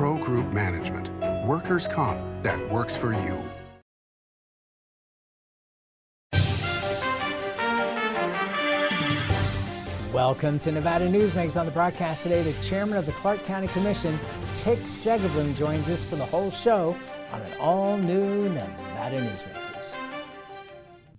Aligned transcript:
Pro 0.00 0.16
Group 0.16 0.50
Management. 0.54 1.10
Workers' 1.46 1.86
comp 1.86 2.18
that 2.42 2.58
works 2.70 2.96
for 2.96 3.12
you. 3.12 3.46
Welcome 10.10 10.58
to 10.60 10.72
Nevada 10.72 11.06
Newsmakers. 11.06 11.60
On 11.60 11.66
the 11.66 11.72
broadcast 11.72 12.22
today, 12.22 12.40
the 12.40 12.54
chairman 12.62 12.96
of 12.96 13.04
the 13.04 13.12
Clark 13.12 13.44
County 13.44 13.66
Commission, 13.68 14.18
Tick 14.54 14.78
Segerblom, 14.78 15.54
joins 15.54 15.90
us 15.90 16.02
for 16.02 16.16
the 16.16 16.24
whole 16.24 16.50
show 16.50 16.96
on 17.30 17.42
an 17.42 17.52
all-new 17.60 18.48
Nevada 18.48 19.20
Newsmakers. 19.20 19.69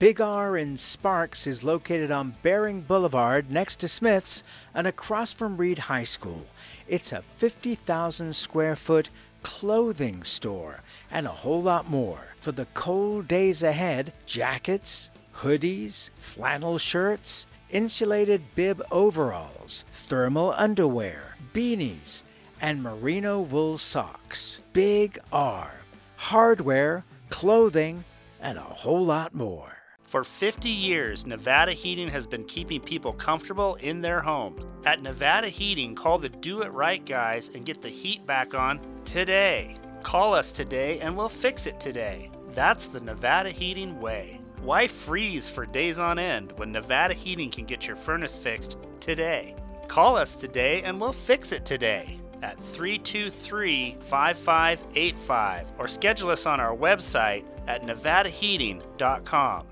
Big 0.01 0.19
R 0.19 0.57
in 0.57 0.77
Sparks 0.77 1.45
is 1.45 1.63
located 1.63 2.09
on 2.09 2.33
Bering 2.41 2.81
Boulevard 2.81 3.51
next 3.51 3.75
to 3.81 3.87
Smith's 3.87 4.41
and 4.73 4.87
across 4.87 5.31
from 5.31 5.57
Reed 5.57 5.77
High 5.77 6.05
School. 6.05 6.47
It's 6.87 7.11
a 7.11 7.21
50,000 7.21 8.35
square 8.35 8.75
foot 8.75 9.11
clothing 9.43 10.23
store 10.23 10.79
and 11.11 11.27
a 11.27 11.29
whole 11.29 11.61
lot 11.61 11.87
more. 11.87 12.33
For 12.39 12.51
the 12.51 12.65
cold 12.73 13.27
days 13.27 13.61
ahead, 13.61 14.11
jackets, 14.25 15.11
hoodies, 15.35 16.09
flannel 16.17 16.79
shirts, 16.79 17.45
insulated 17.69 18.41
bib 18.55 18.81
overalls, 18.89 19.85
thermal 19.93 20.51
underwear, 20.57 21.35
beanies, 21.53 22.23
and 22.59 22.81
merino 22.81 23.39
wool 23.39 23.77
socks. 23.77 24.63
Big 24.73 25.19
R. 25.31 25.73
Hardware, 26.15 27.03
clothing, 27.29 28.03
and 28.41 28.57
a 28.57 28.61
whole 28.61 29.05
lot 29.05 29.35
more. 29.35 29.80
For 30.11 30.25
50 30.25 30.67
years, 30.67 31.25
Nevada 31.25 31.71
Heating 31.71 32.09
has 32.09 32.27
been 32.27 32.43
keeping 32.43 32.81
people 32.81 33.13
comfortable 33.13 33.75
in 33.75 34.01
their 34.01 34.19
homes. 34.19 34.65
At 34.83 35.01
Nevada 35.01 35.47
Heating, 35.47 35.95
call 35.95 36.17
the 36.17 36.27
Do 36.27 36.63
It 36.63 36.73
Right 36.73 37.05
guys 37.05 37.49
and 37.55 37.65
get 37.65 37.81
the 37.81 37.87
heat 37.87 38.25
back 38.25 38.53
on 38.53 38.81
today. 39.05 39.73
Call 40.03 40.33
us 40.33 40.51
today 40.51 40.99
and 40.99 41.15
we'll 41.15 41.29
fix 41.29 41.65
it 41.65 41.79
today. 41.79 42.29
That's 42.53 42.89
the 42.89 42.99
Nevada 42.99 43.51
Heating 43.51 44.01
way. 44.01 44.41
Why 44.61 44.85
freeze 44.85 45.47
for 45.47 45.65
days 45.65 45.97
on 45.97 46.19
end 46.19 46.51
when 46.57 46.73
Nevada 46.73 47.13
Heating 47.13 47.49
can 47.49 47.63
get 47.63 47.87
your 47.87 47.95
furnace 47.95 48.35
fixed 48.35 48.79
today? 48.99 49.55
Call 49.87 50.17
us 50.17 50.35
today 50.35 50.81
and 50.83 50.99
we'll 50.99 51.13
fix 51.13 51.53
it 51.53 51.65
today 51.65 52.19
at 52.43 52.61
323 52.61 53.95
5585 54.09 55.71
or 55.77 55.87
schedule 55.87 56.31
us 56.31 56.45
on 56.45 56.59
our 56.59 56.75
website 56.75 57.45
at 57.69 57.83
nevadaheating.com. 57.83 59.67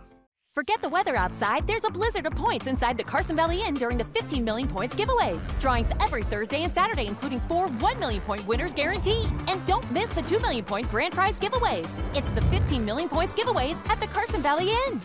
Forget 0.59 0.81
the 0.81 0.89
weather 0.89 1.15
outside, 1.15 1.65
there's 1.65 1.85
a 1.85 1.89
blizzard 1.89 2.25
of 2.25 2.35
points 2.35 2.67
inside 2.67 2.97
the 2.97 3.03
Carson 3.05 3.33
Valley 3.33 3.61
Inn 3.65 3.75
during 3.75 3.97
the 3.97 4.03
15 4.03 4.43
million 4.43 4.67
points 4.67 4.93
giveaways. 4.93 5.39
Drawings 5.61 5.87
every 6.01 6.23
Thursday 6.23 6.63
and 6.63 6.73
Saturday, 6.73 7.07
including 7.07 7.39
four 7.47 7.69
1 7.69 7.97
million 7.97 8.21
point 8.23 8.45
winners 8.45 8.73
guaranteed. 8.73 9.29
And 9.47 9.65
don't 9.65 9.89
miss 9.89 10.09
the 10.09 10.21
2 10.21 10.37
million 10.39 10.65
point 10.65 10.89
grand 10.91 11.13
prize 11.13 11.39
giveaways. 11.39 11.87
It's 12.13 12.29
the 12.31 12.41
15 12.41 12.83
million 12.83 13.07
points 13.07 13.33
giveaways 13.33 13.77
at 13.89 14.01
the 14.01 14.07
Carson 14.07 14.41
Valley 14.41 14.69
Inn. 14.87 14.99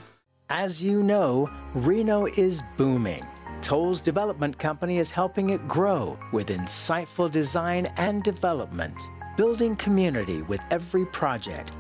As 0.51 0.83
you 0.83 1.05
know, 1.05 1.49
Reno 1.73 2.27
is 2.27 2.61
booming. 2.77 3.25
Tolles 3.63 4.01
Development 4.01 4.59
Company 4.59 4.99
is 4.99 5.13
helping 5.13 5.51
it 5.51 5.69
grow 5.69 6.19
with 6.33 6.49
insightful 6.49 7.31
design 7.31 7.87
and 7.97 8.25
development, 8.25 9.01
building 9.37 9.77
community 9.77 10.43
with 10.43 10.63
every 10.73 11.07
project, 11.07 11.71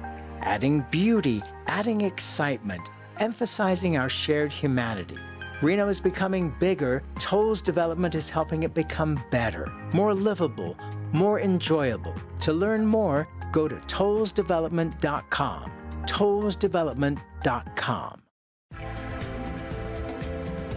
adding 0.42 0.86
beauty, 0.92 1.42
adding 1.66 2.02
excitement 2.02 2.88
emphasizing 3.18 3.96
our 3.96 4.08
shared 4.08 4.52
humanity. 4.52 5.16
Reno 5.62 5.88
is 5.88 6.00
becoming 6.00 6.52
bigger. 6.60 7.02
Tolles 7.18 7.62
Development 7.62 8.14
is 8.14 8.28
helping 8.28 8.64
it 8.64 8.74
become 8.74 9.18
better, 9.30 9.72
more 9.92 10.12
livable, 10.14 10.76
more 11.12 11.40
enjoyable. 11.40 12.14
To 12.40 12.52
learn 12.52 12.84
more, 12.84 13.26
go 13.52 13.68
to 13.68 13.76
tollesdevelopment.com. 13.76 15.72
Tollesdevelopment.com. 16.06 18.20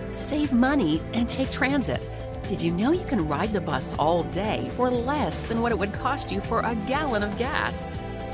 Save 0.10 0.54
money 0.54 1.02
and 1.14 1.28
take 1.28 1.52
transit. 1.52 2.08
Did 2.48 2.62
you 2.62 2.72
know 2.72 2.92
you 2.92 3.04
can 3.04 3.28
ride 3.28 3.52
the 3.52 3.60
bus 3.60 3.94
all 4.00 4.24
day 4.24 4.72
for 4.78 4.90
less 4.90 5.44
than 5.44 5.62
what 5.62 5.74
it 5.74 5.78
would 5.78 5.92
cost 5.92 6.32
you 6.32 6.40
for 6.40 6.62
a 6.62 6.76
gallon 6.76 7.24
of 7.24 7.38
gas? 7.38 7.86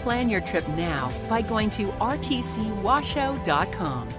Plan 0.03 0.27
your 0.27 0.41
trip 0.41 0.67
now 0.69 1.11
by 1.29 1.41
going 1.41 1.69
to 1.71 1.87
rtcwashoe.com. 1.87 4.09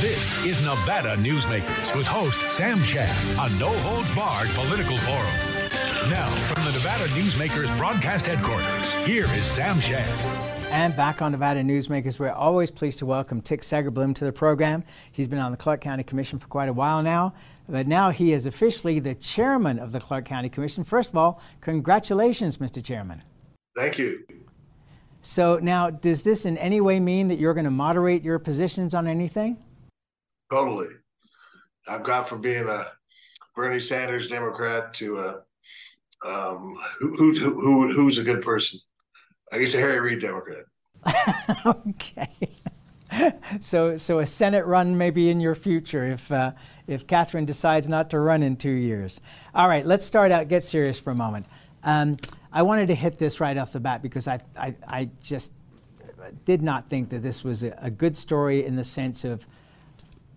This 0.00 0.44
is 0.44 0.60
Nevada 0.64 1.16
Newsmakers 1.16 1.94
with 1.94 2.08
host 2.08 2.40
Sam 2.50 2.82
Shad 2.82 3.38
on 3.38 3.56
No 3.56 3.68
Holds 3.68 4.12
Barred 4.16 4.48
Political 4.48 4.98
Forum. 4.98 6.10
Now, 6.10 6.28
from 6.52 6.64
the 6.64 6.72
Nevada 6.72 7.04
Newsmakers 7.10 7.78
broadcast 7.78 8.26
headquarters, 8.26 8.92
here 9.06 9.26
is 9.26 9.46
Sam 9.46 9.78
Shad. 9.78 10.04
And 10.72 10.96
back 10.96 11.22
on 11.22 11.30
Nevada 11.30 11.62
Newsmakers, 11.62 12.18
we're 12.18 12.32
always 12.32 12.72
pleased 12.72 12.98
to 12.98 13.06
welcome 13.06 13.42
Tick 13.42 13.60
Segerblom 13.60 14.16
to 14.16 14.24
the 14.24 14.32
program. 14.32 14.82
He's 15.12 15.28
been 15.28 15.38
on 15.38 15.52
the 15.52 15.56
Clark 15.56 15.82
County 15.82 16.02
Commission 16.02 16.40
for 16.40 16.48
quite 16.48 16.68
a 16.68 16.72
while 16.72 17.04
now, 17.04 17.32
but 17.68 17.86
now 17.86 18.10
he 18.10 18.32
is 18.32 18.44
officially 18.44 18.98
the 18.98 19.14
chairman 19.14 19.78
of 19.78 19.92
the 19.92 20.00
Clark 20.00 20.24
County 20.24 20.48
Commission. 20.48 20.82
First 20.82 21.10
of 21.10 21.16
all, 21.16 21.40
congratulations, 21.60 22.58
Mr. 22.58 22.84
Chairman. 22.84 23.22
Thank 23.76 23.96
you. 23.96 24.24
So 25.22 25.58
now, 25.58 25.90
does 25.90 26.22
this 26.22 26.46
in 26.46 26.56
any 26.58 26.80
way 26.80 26.98
mean 26.98 27.28
that 27.28 27.38
you're 27.38 27.54
going 27.54 27.64
to 27.64 27.70
moderate 27.70 28.22
your 28.22 28.38
positions 28.38 28.94
on 28.94 29.06
anything? 29.06 29.58
Totally. 30.50 30.88
I've 31.86 32.02
gone 32.02 32.24
from 32.24 32.40
being 32.40 32.68
a 32.68 32.86
Bernie 33.54 33.80
Sanders 33.80 34.28
Democrat 34.28 34.94
to 34.94 35.18
a 35.18 35.42
um, 36.26 36.78
who, 36.98 37.16
who, 37.16 37.34
who, 37.34 37.92
who's 37.92 38.18
a 38.18 38.24
good 38.24 38.42
person? 38.42 38.78
I 39.52 39.58
guess 39.58 39.74
a 39.74 39.78
Harry 39.78 40.00
Reid 40.00 40.20
Democrat. 40.20 40.64
okay. 41.66 42.28
so, 43.60 43.96
so 43.96 44.18
a 44.18 44.26
Senate 44.26 44.66
run 44.66 44.96
may 44.98 45.10
be 45.10 45.30
in 45.30 45.40
your 45.40 45.54
future 45.54 46.06
if 46.06 46.30
uh, 46.30 46.52
if 46.86 47.06
Catherine 47.06 47.46
decides 47.46 47.88
not 47.88 48.10
to 48.10 48.18
run 48.18 48.42
in 48.42 48.56
two 48.56 48.70
years. 48.70 49.20
All 49.54 49.68
right, 49.68 49.84
let's 49.84 50.06
start 50.06 50.30
out. 50.30 50.48
Get 50.48 50.62
serious 50.62 50.98
for 50.98 51.10
a 51.10 51.14
moment. 51.14 51.46
Um, 51.82 52.18
I 52.52 52.62
wanted 52.62 52.88
to 52.88 52.94
hit 52.94 53.18
this 53.18 53.40
right 53.40 53.56
off 53.56 53.72
the 53.72 53.80
bat 53.80 54.02
because 54.02 54.26
I, 54.26 54.40
I, 54.56 54.74
I 54.86 55.10
just 55.22 55.52
did 56.44 56.62
not 56.62 56.88
think 56.88 57.10
that 57.10 57.22
this 57.22 57.44
was 57.44 57.62
a, 57.62 57.76
a, 57.78 57.90
good 57.90 58.16
story 58.16 58.64
in 58.64 58.76
the 58.76 58.84
sense 58.84 59.24
of 59.24 59.46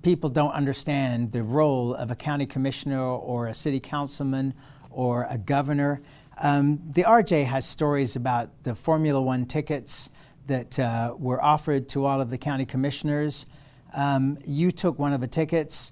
people 0.01 0.29
don't 0.29 0.51
understand 0.51 1.31
the 1.31 1.43
role 1.43 1.93
of 1.93 2.11
a 2.11 2.15
county 2.15 2.45
commissioner 2.45 3.01
or 3.01 3.47
a 3.47 3.53
city 3.53 3.79
councilman 3.79 4.53
or 4.91 5.27
a 5.29 5.37
governor. 5.37 6.01
Um, 6.41 6.81
the 6.91 7.03
RJ 7.03 7.45
has 7.45 7.65
stories 7.65 8.15
about 8.15 8.49
the 8.63 8.75
Formula 8.75 9.21
One 9.21 9.45
tickets 9.45 10.09
that 10.47 10.77
uh, 10.79 11.15
were 11.17 11.41
offered 11.43 11.89
to 11.89 12.05
all 12.05 12.21
of 12.21 12.29
the 12.29 12.37
county 12.37 12.65
commissioners. 12.65 13.45
Um, 13.93 14.37
you 14.45 14.71
took 14.71 14.99
one 14.99 15.13
of 15.13 15.21
the 15.21 15.27
tickets. 15.27 15.91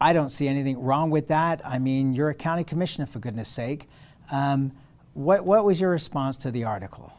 I 0.00 0.12
don't 0.12 0.30
see 0.30 0.48
anything 0.48 0.80
wrong 0.80 1.10
with 1.10 1.28
that. 1.28 1.60
I 1.64 1.78
mean, 1.78 2.12
you're 2.12 2.30
a 2.30 2.34
county 2.34 2.64
commissioner, 2.64 3.06
for 3.06 3.18
goodness 3.18 3.48
sake. 3.48 3.88
Um, 4.32 4.72
what, 5.14 5.44
what 5.44 5.64
was 5.64 5.80
your 5.80 5.90
response 5.90 6.36
to 6.38 6.50
the 6.50 6.64
article? 6.64 7.12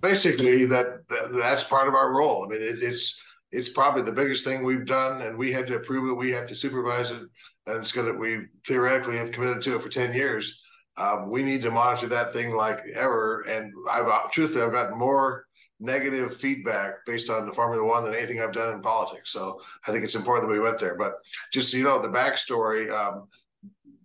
Basically, 0.00 0.66
that, 0.66 1.08
that 1.08 1.32
that's 1.32 1.64
part 1.64 1.88
of 1.88 1.94
our 1.94 2.12
role. 2.12 2.44
I 2.44 2.48
mean, 2.48 2.60
it, 2.60 2.82
it's 2.82 3.18
it's 3.50 3.70
probably 3.70 4.02
the 4.02 4.12
biggest 4.12 4.44
thing 4.44 4.62
we've 4.62 4.84
done, 4.84 5.22
and 5.22 5.38
we 5.38 5.50
had 5.50 5.66
to 5.68 5.76
approve 5.76 6.10
it. 6.10 6.14
We 6.14 6.30
have 6.32 6.46
to 6.48 6.54
supervise 6.54 7.10
it, 7.10 7.22
and 7.66 7.78
it's 7.78 7.92
going 7.92 8.12
to. 8.12 8.18
We 8.18 8.46
theoretically 8.66 9.16
have 9.16 9.32
committed 9.32 9.62
to 9.62 9.76
it 9.76 9.82
for 9.82 9.88
ten 9.88 10.12
years. 10.12 10.60
Um, 10.98 11.30
we 11.30 11.42
need 11.42 11.62
to 11.62 11.70
monitor 11.70 12.06
that 12.08 12.34
thing 12.34 12.54
like 12.54 12.80
ever. 12.94 13.42
And 13.48 13.72
I've 13.90 14.30
truthfully, 14.30 14.62
I've 14.62 14.72
gotten 14.72 14.98
more 14.98 15.46
negative 15.80 16.36
feedback 16.36 17.04
based 17.06 17.30
on 17.30 17.46
the 17.46 17.52
Formula 17.52 17.82
One 17.82 18.04
than 18.04 18.14
anything 18.14 18.40
I've 18.40 18.52
done 18.52 18.74
in 18.74 18.82
politics. 18.82 19.30
So 19.32 19.62
I 19.88 19.90
think 19.90 20.04
it's 20.04 20.14
important 20.14 20.46
that 20.46 20.52
we 20.52 20.60
went 20.60 20.78
there. 20.78 20.96
But 20.96 21.14
just 21.50 21.70
so 21.70 21.78
you 21.78 21.84
know, 21.84 22.00
the 22.00 22.08
backstory. 22.08 22.92
Um, 22.92 23.28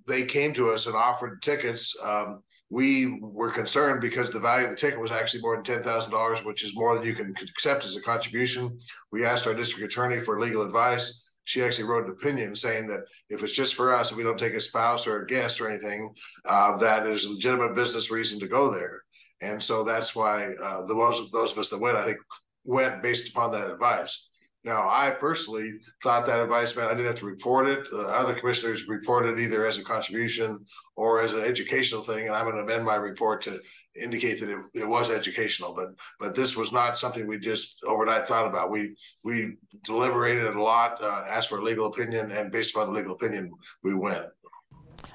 they 0.09 0.25
came 0.25 0.53
to 0.55 0.71
us 0.71 0.87
and 0.87 0.95
offered 0.95 1.41
tickets. 1.41 1.95
Um, 2.03 2.41
we 2.69 3.19
were 3.21 3.51
concerned 3.51 4.01
because 4.01 4.29
the 4.29 4.39
value 4.39 4.65
of 4.65 4.71
the 4.71 4.77
ticket 4.77 5.00
was 5.00 5.11
actually 5.11 5.41
more 5.41 5.56
than 5.56 5.63
ten 5.63 5.83
thousand 5.83 6.11
dollars, 6.11 6.44
which 6.44 6.63
is 6.63 6.75
more 6.75 6.94
than 6.94 7.06
you 7.06 7.13
can 7.13 7.33
accept 7.56 7.85
as 7.85 7.95
a 7.95 8.01
contribution. 8.01 8.77
We 9.11 9.25
asked 9.25 9.47
our 9.47 9.56
district 9.56 9.91
attorney 9.91 10.19
for 10.21 10.39
legal 10.39 10.63
advice. 10.63 11.25
She 11.45 11.63
actually 11.63 11.88
wrote 11.89 12.06
an 12.06 12.11
opinion 12.11 12.56
saying 12.56 12.85
that 12.88 13.01
if 13.29 13.41
it's 13.41 13.56
just 13.56 13.73
for 13.73 13.91
us, 13.91 14.11
if 14.11 14.17
we 14.17 14.23
don't 14.23 14.38
take 14.38 14.53
a 14.53 14.59
spouse 14.59 15.07
or 15.07 15.21
a 15.21 15.25
guest 15.25 15.59
or 15.59 15.67
anything, 15.67 16.13
uh, 16.45 16.77
that 16.77 17.07
is 17.07 17.25
a 17.25 17.31
legitimate 17.31 17.73
business 17.73 18.12
reason 18.12 18.39
to 18.39 18.47
go 18.47 18.71
there. 18.71 19.01
And 19.41 19.63
so 19.63 19.83
that's 19.83 20.15
why 20.15 20.53
uh, 20.62 20.85
the 20.85 20.94
those, 20.94 21.31
those 21.31 21.51
of 21.53 21.57
us 21.57 21.69
that 21.69 21.79
went, 21.79 21.97
I 21.97 22.05
think, 22.05 22.17
went 22.65 23.01
based 23.01 23.29
upon 23.29 23.51
that 23.51 23.71
advice. 23.71 24.28
Now, 24.65 24.89
I 24.89 25.11
personally 25.11 25.79
thought 26.03 26.25
that 26.25 26.41
advice 26.41 26.75
meant 26.75 26.89
I 26.89 26.94
didn't 26.94 27.07
have 27.07 27.19
to 27.19 27.25
report 27.25 27.67
it. 27.67 27.88
Uh, 27.94 28.07
other 28.07 28.33
commissioners 28.33 28.89
reported 28.89 29.39
either 29.39 29.65
as 29.65 29.77
a 29.77 29.83
contribution 29.83 30.65
or 30.97 31.21
as 31.21 31.33
an 31.33 31.44
educational 31.44 32.03
thing, 32.03 32.27
and 32.27 32.35
I'm 32.35 32.44
going 32.44 32.57
to 32.57 32.63
amend 32.63 32.83
my 32.85 32.95
report 32.95 33.41
to 33.44 33.61
indicate 33.95 34.41
that 34.41 34.50
it, 34.50 34.59
it 34.73 34.88
was 34.88 35.11
educational. 35.11 35.73
But 35.73 35.89
but 36.19 36.35
this 36.35 36.57
was 36.57 36.73
not 36.73 36.97
something 36.97 37.25
we 37.25 37.39
just 37.39 37.77
overnight 37.85 38.27
thought 38.27 38.47
about. 38.47 38.69
We 38.69 38.97
we 39.23 39.56
deliberated 39.85 40.53
a 40.53 40.62
lot, 40.62 41.01
uh, 41.01 41.23
asked 41.27 41.47
for 41.47 41.59
a 41.59 41.63
legal 41.63 41.85
opinion, 41.85 42.31
and 42.31 42.51
based 42.51 42.75
upon 42.75 42.88
the 42.88 43.00
legal 43.00 43.13
opinion, 43.13 43.51
we 43.81 43.94
went. 43.94 44.25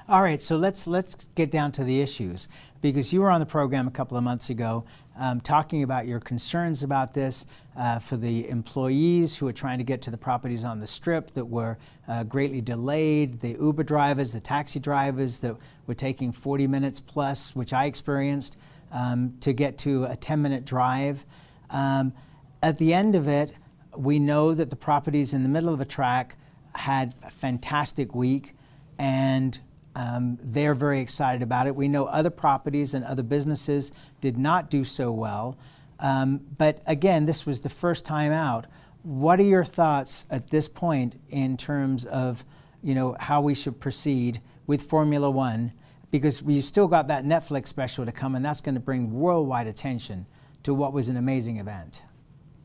All 0.07 0.21
right, 0.21 0.39
so 0.39 0.55
let's 0.55 0.85
let's 0.85 1.15
get 1.33 1.49
down 1.49 1.71
to 1.71 1.83
the 1.83 1.99
issues 1.99 2.47
because 2.79 3.11
you 3.11 3.21
were 3.21 3.31
on 3.31 3.39
the 3.39 3.45
program 3.47 3.87
a 3.87 3.91
couple 3.91 4.15
of 4.15 4.23
months 4.23 4.51
ago 4.51 4.85
um, 5.17 5.41
talking 5.41 5.81
about 5.81 6.05
your 6.05 6.19
concerns 6.19 6.83
about 6.83 7.15
this 7.15 7.47
uh, 7.75 7.97
for 7.97 8.15
the 8.15 8.47
employees 8.47 9.35
who 9.35 9.47
are 9.47 9.53
trying 9.53 9.79
to 9.79 9.83
get 9.83 10.03
to 10.03 10.11
the 10.11 10.17
properties 10.17 10.63
on 10.63 10.79
the 10.79 10.85
strip 10.85 11.33
that 11.33 11.45
were 11.45 11.79
uh, 12.07 12.23
greatly 12.23 12.61
delayed, 12.61 13.39
the 13.39 13.57
Uber 13.59 13.81
drivers, 13.81 14.31
the 14.31 14.39
taxi 14.39 14.79
drivers 14.79 15.39
that 15.39 15.55
were 15.87 15.95
taking 15.95 16.31
40 16.31 16.67
minutes 16.67 16.99
plus, 16.99 17.55
which 17.55 17.73
I 17.73 17.85
experienced, 17.85 18.57
um, 18.91 19.33
to 19.39 19.53
get 19.53 19.79
to 19.79 20.03
a 20.03 20.15
10 20.15 20.39
minute 20.39 20.65
drive. 20.65 21.25
Um, 21.71 22.13
at 22.61 22.77
the 22.77 22.93
end 22.93 23.15
of 23.15 23.27
it, 23.27 23.53
we 23.97 24.19
know 24.19 24.53
that 24.53 24.69
the 24.69 24.75
properties 24.75 25.33
in 25.33 25.41
the 25.41 25.49
middle 25.49 25.73
of 25.73 25.81
a 25.81 25.85
track 25.85 26.35
had 26.75 27.15
a 27.23 27.31
fantastic 27.31 28.13
week 28.13 28.53
and 28.99 29.59
um, 29.95 30.37
they're 30.41 30.75
very 30.75 30.99
excited 30.99 31.41
about 31.41 31.67
it. 31.67 31.75
We 31.75 31.87
know 31.87 32.05
other 32.05 32.29
properties 32.29 32.93
and 32.93 33.05
other 33.05 33.23
businesses 33.23 33.93
did 34.19 34.37
not 34.37 34.69
do 34.69 34.83
so 34.83 35.11
well. 35.11 35.57
Um, 35.99 36.45
but 36.57 36.81
again, 36.85 37.25
this 37.25 37.45
was 37.45 37.61
the 37.61 37.69
first 37.69 38.03
time 38.03 38.33
out. 38.33 38.65
What 39.03 39.39
are 39.39 39.43
your 39.43 39.63
thoughts 39.63 40.25
at 40.29 40.49
this 40.49 40.67
point 40.67 41.15
in 41.29 41.55
terms 41.55 42.03
of, 42.05 42.43
you 42.83 42.93
know, 42.93 43.15
how 43.19 43.39
we 43.39 43.55
should 43.55 43.79
proceed 43.79 44.41
with 44.67 44.81
Formula 44.81 45.29
One? 45.29 45.71
Because 46.11 46.43
we've 46.43 46.65
still 46.65 46.87
got 46.87 47.07
that 47.07 47.23
Netflix 47.23 47.67
special 47.67 48.05
to 48.05 48.11
come, 48.11 48.35
and 48.35 48.43
that's 48.43 48.61
going 48.61 48.75
to 48.75 48.81
bring 48.81 49.13
worldwide 49.13 49.67
attention 49.67 50.25
to 50.63 50.73
what 50.73 50.91
was 50.91 51.07
an 51.07 51.15
amazing 51.15 51.57
event. 51.57 52.01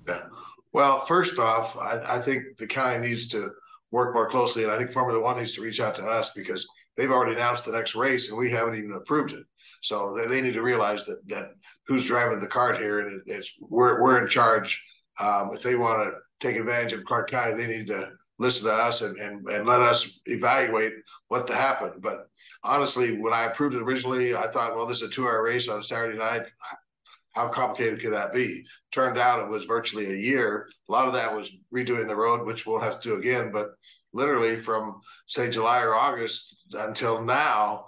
Yeah. 0.08 0.22
Well, 0.72 1.00
first 1.00 1.38
off, 1.38 1.76
I, 1.76 2.16
I 2.16 2.18
think 2.18 2.56
the 2.56 2.66
county 2.66 3.06
needs 3.06 3.28
to 3.28 3.52
work 3.90 4.14
more 4.14 4.28
closely, 4.28 4.64
and 4.64 4.72
I 4.72 4.78
think 4.78 4.92
Formula 4.92 5.20
One 5.20 5.36
needs 5.36 5.52
to 5.52 5.62
reach 5.62 5.78
out 5.78 5.94
to 5.94 6.04
us 6.04 6.32
because– 6.32 6.66
they've 7.00 7.10
already 7.10 7.32
announced 7.32 7.64
the 7.64 7.72
next 7.72 7.94
race 7.94 8.28
and 8.28 8.38
we 8.38 8.50
haven't 8.50 8.76
even 8.76 8.92
approved 8.92 9.32
it. 9.32 9.46
So 9.80 10.14
they, 10.14 10.26
they 10.26 10.42
need 10.42 10.52
to 10.52 10.62
realize 10.62 11.06
that 11.06 11.26
that 11.28 11.52
who's 11.86 12.06
driving 12.06 12.40
the 12.40 12.46
cart 12.46 12.76
here 12.76 13.00
and 13.00 13.12
it, 13.16 13.22
it's 13.26 13.50
we're 13.58 14.02
we're 14.02 14.20
in 14.20 14.28
charge. 14.28 14.84
Um, 15.18 15.50
if 15.54 15.62
they 15.62 15.76
want 15.76 16.02
to 16.02 16.18
take 16.46 16.56
advantage 16.56 16.92
of 16.92 17.04
Clark 17.04 17.30
County, 17.30 17.54
they 17.54 17.66
need 17.66 17.86
to 17.86 18.10
listen 18.38 18.66
to 18.66 18.74
us 18.74 19.00
and, 19.00 19.18
and 19.18 19.48
and 19.48 19.66
let 19.66 19.80
us 19.80 20.20
evaluate 20.26 20.92
what 21.28 21.46
to 21.46 21.54
happen. 21.54 21.92
But 22.02 22.26
honestly, 22.62 23.18
when 23.18 23.32
I 23.32 23.44
approved 23.44 23.74
it 23.74 23.82
originally, 23.82 24.34
I 24.34 24.48
thought, 24.48 24.76
well, 24.76 24.86
this 24.86 25.00
is 25.00 25.08
a 25.08 25.12
two-hour 25.12 25.42
race 25.42 25.68
on 25.68 25.82
Saturday 25.82 26.18
night. 26.18 26.42
How 27.32 27.48
complicated 27.48 28.00
could 28.00 28.12
that 28.12 28.32
be? 28.34 28.64
Turned 28.90 29.16
out 29.16 29.40
it 29.40 29.48
was 29.48 29.64
virtually 29.64 30.10
a 30.10 30.16
year. 30.16 30.68
A 30.88 30.92
lot 30.92 31.06
of 31.06 31.14
that 31.14 31.34
was 31.34 31.50
redoing 31.72 32.08
the 32.08 32.16
road, 32.16 32.44
which 32.44 32.66
we'll 32.66 32.80
have 32.80 33.00
to 33.00 33.08
do 33.08 33.16
again. 33.16 33.52
But 33.52 33.70
literally 34.12 34.56
from 34.56 35.00
say 35.26 35.50
July 35.50 35.82
or 35.82 35.94
August 35.94 36.56
until 36.72 37.20
now, 37.20 37.86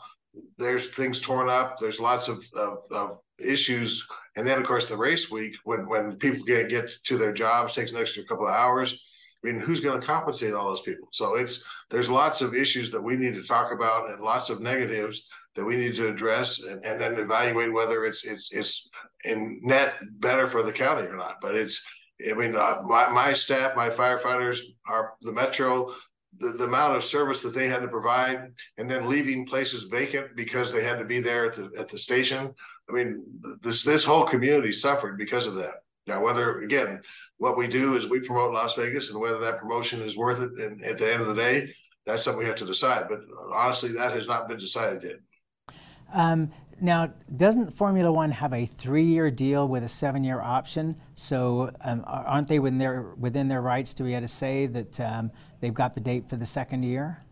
there's 0.58 0.90
things 0.90 1.20
torn 1.20 1.48
up. 1.48 1.78
There's 1.78 2.00
lots 2.00 2.28
of, 2.28 2.44
of, 2.54 2.78
of, 2.90 3.18
issues, 3.38 4.06
and 4.36 4.46
then 4.46 4.60
of 4.60 4.64
course 4.64 4.86
the 4.86 4.96
race 4.96 5.28
week 5.28 5.56
when 5.64 5.88
when 5.88 6.16
people 6.16 6.44
get 6.44 6.68
get 6.68 6.88
to 7.04 7.18
their 7.18 7.32
jobs 7.32 7.72
takes 7.72 7.90
an 7.90 7.98
extra 7.98 8.24
couple 8.24 8.46
of 8.46 8.54
hours. 8.54 9.04
I 9.42 9.48
mean, 9.48 9.58
who's 9.58 9.80
going 9.80 10.00
to 10.00 10.06
compensate 10.06 10.54
all 10.54 10.68
those 10.68 10.82
people? 10.82 11.08
So 11.10 11.34
it's 11.34 11.64
there's 11.90 12.08
lots 12.08 12.40
of 12.40 12.54
issues 12.54 12.92
that 12.92 13.02
we 13.02 13.16
need 13.16 13.34
to 13.34 13.42
talk 13.42 13.72
about 13.72 14.10
and 14.10 14.22
lots 14.22 14.48
of 14.48 14.60
negatives 14.60 15.28
that 15.56 15.64
we 15.64 15.76
need 15.76 15.96
to 15.96 16.08
address 16.08 16.60
and, 16.62 16.84
and 16.84 17.00
then 17.00 17.18
evaluate 17.18 17.72
whether 17.72 18.04
it's 18.04 18.24
it's 18.24 18.52
it's 18.52 18.88
in 19.24 19.58
net 19.62 19.94
better 20.20 20.46
for 20.46 20.62
the 20.62 20.72
county 20.72 21.08
or 21.08 21.16
not. 21.16 21.38
But 21.40 21.56
it's 21.56 21.84
I 22.30 22.34
mean, 22.34 22.54
uh, 22.54 22.76
my, 22.84 23.10
my 23.10 23.32
staff, 23.32 23.74
my 23.74 23.88
firefighters, 23.88 24.60
are 24.86 25.14
the 25.22 25.32
metro, 25.32 25.92
the, 26.38 26.52
the 26.52 26.64
amount 26.64 26.96
of 26.96 27.04
service 27.04 27.42
that 27.42 27.54
they 27.54 27.68
had 27.68 27.82
to 27.82 27.88
provide 27.88 28.52
and 28.78 28.90
then 28.90 29.08
leaving 29.08 29.46
places 29.46 29.84
vacant 29.84 30.34
because 30.36 30.72
they 30.72 30.82
had 30.82 30.98
to 30.98 31.04
be 31.04 31.20
there 31.20 31.44
at 31.46 31.54
the 31.54 31.70
at 31.78 31.88
the 31.88 31.98
station. 31.98 32.54
I 32.88 32.92
mean, 32.92 33.22
this 33.62 33.84
this 33.84 34.04
whole 34.04 34.24
community 34.24 34.72
suffered 34.72 35.18
because 35.18 35.46
of 35.46 35.54
that. 35.56 35.82
Now, 36.06 36.22
whether 36.22 36.60
again, 36.62 37.00
what 37.38 37.56
we 37.56 37.68
do 37.68 37.96
is 37.96 38.08
we 38.08 38.20
promote 38.20 38.54
Las 38.54 38.74
Vegas, 38.74 39.10
and 39.10 39.20
whether 39.20 39.38
that 39.38 39.58
promotion 39.58 40.00
is 40.00 40.16
worth 40.16 40.40
it, 40.40 40.52
and 40.58 40.84
at 40.84 40.98
the 40.98 41.12
end 41.12 41.22
of 41.22 41.28
the 41.28 41.34
day, 41.34 41.74
that's 42.06 42.22
something 42.22 42.42
we 42.42 42.48
have 42.48 42.56
to 42.56 42.66
decide. 42.66 43.06
But 43.08 43.20
honestly, 43.54 43.92
that 43.92 44.12
has 44.12 44.26
not 44.26 44.48
been 44.48 44.58
decided 44.58 45.02
yet. 45.02 45.76
Um, 46.12 46.52
now, 46.80 47.12
doesn't 47.36 47.72
Formula 47.74 48.10
One 48.10 48.32
have 48.32 48.52
a 48.52 48.66
three-year 48.66 49.30
deal 49.30 49.68
with 49.68 49.84
a 49.84 49.88
seven-year 49.88 50.40
option? 50.40 50.96
So, 51.14 51.70
um, 51.84 52.02
aren't 52.06 52.48
they 52.48 52.58
within 52.58 52.78
their 52.78 53.14
within 53.16 53.46
their 53.46 53.62
rights 53.62 53.94
to 53.94 54.02
be 54.02 54.14
able 54.14 54.22
to 54.22 54.28
say 54.28 54.66
that 54.66 55.00
um, 55.00 55.30
they've 55.62 55.72
got 55.72 55.94
the 55.94 56.00
date 56.00 56.28
for 56.28 56.36
the 56.36 56.44
second 56.44 56.82
year? 56.82 57.24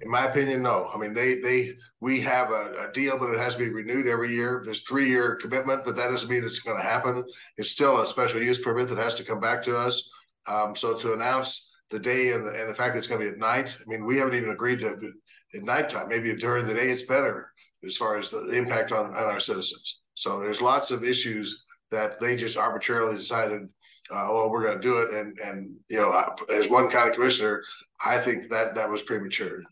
In 0.00 0.08
my 0.08 0.26
opinion, 0.26 0.62
no. 0.62 0.88
I 0.94 0.98
mean, 0.98 1.12
they 1.12 1.40
they 1.40 1.72
we 2.00 2.20
have 2.20 2.52
a, 2.52 2.88
a 2.88 2.92
deal, 2.92 3.18
but 3.18 3.30
it 3.30 3.38
has 3.40 3.56
to 3.56 3.64
be 3.64 3.70
renewed 3.70 4.06
every 4.06 4.30
year. 4.30 4.62
There's 4.64 4.82
three 4.82 5.08
year 5.08 5.34
commitment, 5.34 5.84
but 5.84 5.96
that 5.96 6.10
doesn't 6.10 6.30
mean 6.30 6.44
it's 6.44 6.60
going 6.60 6.76
to 6.76 6.82
happen. 6.84 7.24
It's 7.56 7.70
still 7.70 8.00
a 8.00 8.06
special 8.06 8.40
use 8.40 8.62
permit 8.62 8.88
that 8.90 8.98
has 8.98 9.16
to 9.16 9.24
come 9.24 9.40
back 9.40 9.60
to 9.64 9.76
us. 9.76 10.08
Um, 10.46 10.76
so 10.76 10.96
to 10.98 11.14
announce 11.14 11.74
the 11.90 11.98
day 11.98 12.32
and 12.32 12.46
the, 12.46 12.50
and 12.50 12.68
the 12.70 12.74
fact 12.74 12.94
that 12.94 12.98
it's 12.98 13.08
going 13.08 13.20
to 13.20 13.26
be 13.26 13.32
at 13.32 13.38
night, 13.38 13.76
I 13.80 13.90
mean, 13.90 14.06
we 14.06 14.18
haven't 14.18 14.34
even 14.34 14.50
agreed 14.50 14.78
to 14.80 15.12
at 15.54 15.62
nighttime. 15.62 16.08
Maybe 16.08 16.32
during 16.36 16.66
the 16.66 16.74
day 16.74 16.90
it's 16.90 17.02
better 17.02 17.52
as 17.84 17.96
far 17.96 18.18
as 18.18 18.30
the 18.30 18.50
impact 18.50 18.92
on, 18.92 19.06
on 19.06 19.14
our 19.14 19.40
citizens. 19.40 20.02
So 20.14 20.38
there's 20.38 20.62
lots 20.62 20.92
of 20.92 21.02
issues 21.02 21.64
that 21.90 22.20
they 22.20 22.36
just 22.36 22.56
arbitrarily 22.56 23.16
decided 23.16 23.68
uh, 24.10 24.28
well, 24.30 24.50
we're 24.50 24.64
going 24.64 24.80
to 24.80 24.82
do 24.82 24.98
it. 24.98 25.12
And 25.12 25.38
and 25.38 25.76
you 25.88 25.98
know, 25.98 26.34
as 26.52 26.68
one 26.68 26.90
county 26.90 27.14
commissioner, 27.14 27.62
I 28.04 28.18
think 28.18 28.48
that 28.48 28.74
that 28.74 28.90
was 28.90 29.02
premature. 29.02 29.62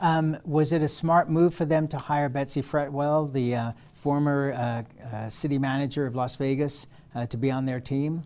Um, 0.00 0.36
was 0.44 0.72
it 0.72 0.82
a 0.82 0.88
smart 0.88 1.30
move 1.30 1.54
for 1.54 1.64
them 1.64 1.88
to 1.88 1.96
hire 1.96 2.28
Betsy 2.28 2.60
Fretwell, 2.60 3.32
the 3.32 3.54
uh, 3.54 3.72
former 3.94 4.52
uh, 4.52 4.82
uh 5.06 5.28
city 5.30 5.58
manager 5.58 6.06
of 6.06 6.14
Las 6.14 6.36
Vegas, 6.36 6.86
uh, 7.14 7.26
to 7.26 7.36
be 7.36 7.50
on 7.50 7.64
their 7.64 7.80
team? 7.80 8.24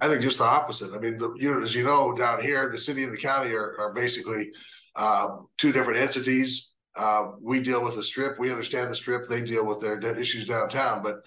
I 0.00 0.08
think 0.08 0.22
just 0.22 0.38
the 0.38 0.44
opposite. 0.44 0.94
I 0.94 0.98
mean, 0.98 1.18
the, 1.18 1.32
you 1.34 1.52
know, 1.52 1.62
as 1.62 1.74
you 1.74 1.84
know, 1.84 2.12
down 2.14 2.42
here, 2.42 2.68
the 2.70 2.78
city 2.78 3.04
and 3.04 3.12
the 3.12 3.18
county 3.18 3.52
are, 3.52 3.78
are 3.78 3.92
basically 3.92 4.50
um, 4.96 5.46
two 5.58 5.72
different 5.72 6.00
entities. 6.00 6.72
Uh, 6.96 7.32
we 7.40 7.60
deal 7.60 7.82
with 7.84 7.96
the 7.96 8.02
strip. 8.02 8.38
We 8.38 8.50
understand 8.50 8.90
the 8.90 8.94
strip. 8.94 9.26
They 9.28 9.42
deal 9.42 9.64
with 9.64 9.80
their 9.80 10.00
issues 10.18 10.46
downtown. 10.46 11.02
But 11.02 11.20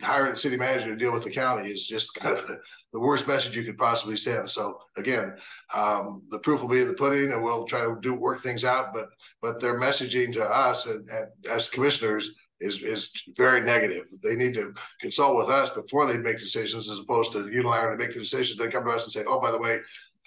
hiring 0.00 0.30
the 0.30 0.36
city 0.36 0.56
manager 0.56 0.88
to 0.88 0.96
deal 0.96 1.12
with 1.12 1.24
the 1.24 1.30
county 1.30 1.70
is 1.70 1.86
just 1.86 2.14
kind 2.14 2.36
of 2.36 2.46
the 2.92 3.00
worst 3.00 3.26
message 3.26 3.56
you 3.56 3.64
could 3.64 3.78
possibly 3.78 4.16
send. 4.16 4.50
So 4.50 4.78
again, 4.96 5.36
um, 5.74 6.22
the 6.30 6.38
proof 6.38 6.60
will 6.60 6.68
be 6.68 6.82
in 6.82 6.88
the 6.88 6.94
pudding, 6.94 7.32
and 7.32 7.42
we'll 7.42 7.64
try 7.64 7.80
to 7.80 7.98
do 8.00 8.14
work 8.14 8.40
things 8.40 8.64
out. 8.64 8.92
But 8.94 9.08
but 9.40 9.60
their 9.60 9.78
messaging 9.78 10.32
to 10.34 10.44
us 10.44 10.86
and, 10.86 11.08
and 11.10 11.26
as 11.50 11.70
commissioners 11.70 12.34
is 12.60 12.82
is 12.82 13.10
very 13.36 13.62
negative. 13.62 14.04
They 14.22 14.36
need 14.36 14.54
to 14.54 14.74
consult 15.00 15.36
with 15.36 15.48
us 15.48 15.70
before 15.70 16.06
they 16.06 16.16
make 16.16 16.38
decisions, 16.38 16.88
as 16.90 16.98
opposed 16.98 17.32
to 17.32 17.44
unilaterally 17.44 17.98
make 17.98 18.12
the 18.12 18.20
decisions. 18.20 18.58
Then 18.58 18.70
come 18.70 18.84
to 18.84 18.90
us 18.90 19.04
and 19.04 19.12
say, 19.12 19.24
"Oh, 19.26 19.40
by 19.40 19.50
the 19.50 19.58
way, 19.58 19.80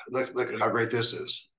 look 0.09 0.33
look 0.33 0.51
at 0.51 0.59
how 0.59 0.69
great 0.69 0.91
this 0.91 1.13
is." 1.13 1.50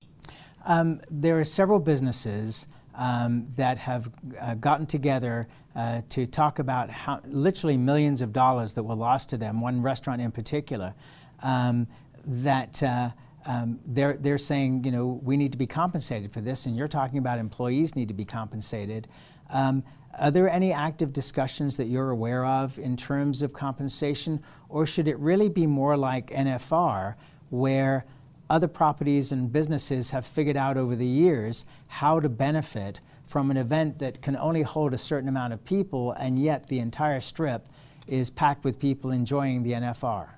Um, 0.65 0.99
there 1.09 1.39
are 1.39 1.45
several 1.45 1.79
businesses 1.79 2.67
um, 2.97 3.47
that 3.55 3.77
have 3.77 4.09
uh, 4.41 4.55
gotten 4.55 4.85
together 4.85 5.47
uh, 5.75 6.01
to 6.09 6.25
talk 6.25 6.59
about 6.59 6.89
how 6.89 7.21
literally 7.25 7.77
millions 7.77 8.21
of 8.21 8.33
dollars 8.33 8.73
that 8.73 8.83
were 8.83 8.95
lost 8.95 9.29
to 9.29 9.37
them. 9.37 9.61
One 9.61 9.81
restaurant 9.81 10.21
in 10.21 10.31
particular, 10.31 10.95
um, 11.43 11.87
that 12.25 12.81
uh, 12.81 13.11
um, 13.45 13.79
they're 13.85 14.17
they're 14.17 14.39
saying, 14.39 14.83
you 14.83 14.91
know, 14.91 15.21
we 15.23 15.37
need 15.37 15.51
to 15.51 15.57
be 15.57 15.67
compensated 15.67 16.31
for 16.31 16.41
this, 16.41 16.65
and 16.65 16.75
you're 16.75 16.87
talking 16.87 17.19
about 17.19 17.39
employees 17.39 17.95
need 17.95 18.07
to 18.07 18.13
be 18.15 18.25
compensated. 18.25 19.07
Um, 19.49 19.83
are 20.19 20.31
there 20.31 20.49
any 20.49 20.73
active 20.73 21.13
discussions 21.13 21.77
that 21.77 21.85
you're 21.85 22.09
aware 22.09 22.43
of 22.43 22.79
in 22.79 22.97
terms 22.97 23.43
of 23.43 23.53
compensation, 23.53 24.41
or 24.67 24.87
should 24.87 25.07
it 25.07 25.17
really 25.19 25.47
be 25.47 25.67
more 25.67 25.95
like 25.95 26.31
NFR, 26.31 27.15
where 27.51 28.05
other 28.49 28.67
properties 28.67 29.31
and 29.31 29.51
businesses 29.51 30.11
have 30.11 30.25
figured 30.25 30.57
out 30.57 30.77
over 30.77 30.95
the 30.95 31.05
years 31.05 31.65
how 31.87 32.19
to 32.19 32.29
benefit 32.29 32.99
from 33.25 33.51
an 33.51 33.57
event 33.57 33.99
that 33.99 34.21
can 34.21 34.37
only 34.37 34.61
hold 34.61 34.93
a 34.93 34.97
certain 34.97 35.27
amount 35.27 35.53
of 35.53 35.63
people, 35.65 36.13
and 36.13 36.39
yet 36.39 36.67
the 36.69 36.79
entire 36.79 37.19
strip 37.19 37.67
is 38.07 38.29
packed 38.29 38.63
with 38.63 38.79
people 38.79 39.11
enjoying 39.11 39.63
the 39.63 39.73
NFR? 39.73 40.35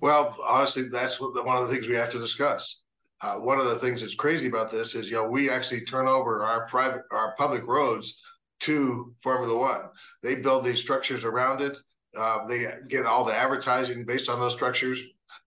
Well, 0.00 0.36
honestly, 0.42 0.88
that's 0.88 1.20
one 1.20 1.56
of 1.56 1.68
the 1.68 1.74
things 1.74 1.86
we 1.86 1.96
have 1.96 2.10
to 2.10 2.18
discuss. 2.18 2.84
Uh, 3.20 3.34
one 3.34 3.58
of 3.58 3.66
the 3.66 3.74
things 3.74 4.00
that's 4.00 4.14
crazy 4.14 4.48
about 4.48 4.70
this 4.70 4.94
is, 4.94 5.06
you 5.06 5.16
know, 5.16 5.24
we 5.24 5.50
actually 5.50 5.80
turn 5.80 6.06
over 6.06 6.44
our 6.44 6.66
private, 6.66 7.02
our 7.10 7.34
public 7.36 7.66
roads 7.66 8.22
to 8.60 9.12
Formula 9.18 9.56
One. 9.56 9.82
They 10.22 10.36
build 10.36 10.64
these 10.64 10.80
structures 10.80 11.24
around 11.24 11.60
it. 11.60 11.76
Uh, 12.16 12.46
they 12.46 12.72
get 12.88 13.06
all 13.06 13.24
the 13.24 13.34
advertising 13.34 14.04
based 14.04 14.28
on 14.28 14.38
those 14.38 14.54
structures. 14.54 15.00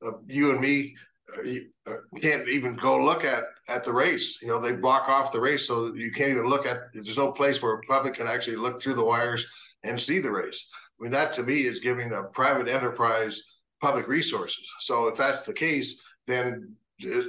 Uh, 0.05 0.12
you 0.27 0.51
and 0.51 0.62
me 0.62 0.96
uh, 1.38 1.91
uh, 1.91 1.96
can't 2.22 2.48
even 2.48 2.75
go 2.75 3.03
look 3.03 3.24
at 3.24 3.46
at 3.67 3.84
the 3.84 3.93
race. 3.93 4.41
You 4.41 4.50
know, 4.50 4.60
they 4.60 4.75
block 4.75 5.08
off 5.10 5.31
the 5.31 5.39
race, 5.39 5.67
so 5.67 5.93
you 5.93 6.12
can't 6.12 6.31
even 6.31 6.48
look 6.48 6.65
at. 6.65 6.77
There's 6.93 7.17
no 7.17 7.31
place 7.31 7.62
where 7.62 7.74
a 7.74 7.81
public 7.81 8.15
can 8.15 8.27
actually 8.27 8.58
look 8.58 8.81
through 8.81 8.96
the 8.96 9.05
wires 9.05 9.46
and 9.84 10.00
see 10.00 10.20
the 10.20 10.31
race. 10.31 10.70
I 11.00 11.03
mean, 11.03 11.12
that 11.12 11.34
to 11.34 11.43
me 11.43 11.62
is 11.62 11.79
giving 11.79 12.12
a 12.12 12.24
private 12.24 12.67
enterprise 12.67 13.41
public 13.81 14.08
resources. 14.08 14.63
So 14.79 15.08
if 15.08 15.17
that's 15.17 15.41
the 15.41 15.53
case, 15.53 16.01
then 16.27 16.75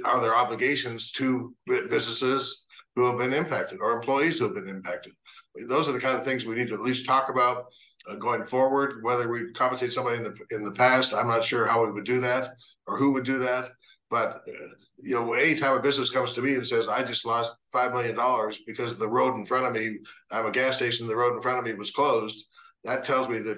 are 0.05 0.21
there 0.21 0.35
obligations 0.35 1.11
to 1.13 1.55
businesses 1.65 2.63
who 2.95 3.05
have 3.05 3.17
been 3.17 3.33
impacted 3.33 3.79
or 3.81 3.93
employees 3.93 4.39
who 4.39 4.45
have 4.45 4.53
been 4.53 4.69
impacted. 4.69 5.13
Those 5.55 5.87
are 5.87 5.91
the 5.91 5.99
kind 5.99 6.17
of 6.17 6.23
things 6.23 6.45
we 6.45 6.55
need 6.55 6.69
to 6.69 6.73
at 6.73 6.81
least 6.81 7.05
talk 7.05 7.29
about 7.29 7.73
uh, 8.09 8.15
going 8.15 8.43
forward. 8.43 9.03
Whether 9.03 9.29
we 9.29 9.51
compensate 9.51 9.93
somebody 9.93 10.17
in 10.17 10.23
the 10.23 10.35
in 10.51 10.65
the 10.65 10.71
past, 10.71 11.13
I'm 11.13 11.27
not 11.27 11.43
sure 11.43 11.67
how 11.67 11.85
we 11.85 11.91
would 11.91 12.05
do 12.05 12.19
that 12.21 12.55
or 12.87 12.97
who 12.97 13.11
would 13.11 13.25
do 13.25 13.37
that. 13.39 13.69
But 14.09 14.41
uh, 14.47 14.67
you 15.01 15.15
know, 15.15 15.33
anytime 15.33 15.77
a 15.77 15.81
business 15.81 16.09
comes 16.09 16.33
to 16.33 16.41
me 16.41 16.55
and 16.55 16.67
says, 16.67 16.87
"I 16.87 17.03
just 17.03 17.25
lost 17.25 17.55
five 17.71 17.93
million 17.93 18.15
dollars 18.15 18.59
because 18.65 18.97
the 18.97 19.07
road 19.07 19.35
in 19.35 19.45
front 19.45 19.67
of 19.67 19.73
me, 19.73 19.99
I'm 20.31 20.47
a 20.47 20.51
gas 20.51 20.77
station, 20.77 21.07
the 21.07 21.15
road 21.15 21.35
in 21.35 21.41
front 21.41 21.59
of 21.59 21.65
me 21.65 21.73
was 21.73 21.91
closed," 21.91 22.45
that 22.83 23.05
tells 23.05 23.29
me 23.29 23.39
that 23.39 23.57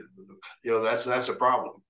you 0.63 0.71
know 0.71 0.81
that's 0.81 1.05
that's 1.05 1.29
a 1.29 1.33
problem. 1.33 1.81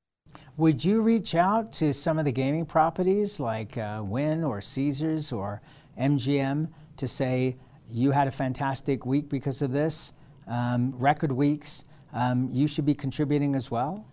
Would 0.58 0.86
you 0.86 1.02
reach 1.02 1.36
out 1.36 1.74
to 1.74 1.94
some 1.94 2.18
of 2.18 2.26
the 2.26 2.32
gaming 2.32 2.66
properties 2.66 3.40
like 3.40 3.78
uh, 3.78 4.02
Wynn 4.04 4.44
or 4.44 4.62
Caesars 4.62 5.32
or 5.32 5.62
MGM 6.00 6.70
to 6.98 7.08
say 7.08 7.58
you 7.90 8.12
had 8.12 8.28
a 8.28 8.32
fantastic 8.32 9.06
week 9.06 9.30
because 9.30 9.62
of 9.62 9.72
this, 9.72 10.14
um, 10.48 10.94
record 10.98 11.32
weeks? 11.32 11.86
Um, 12.14 12.50
you 12.52 12.68
should 12.68 12.86
be 12.86 12.94
contributing 12.94 13.56
as 13.56 13.70
well. 13.70 14.08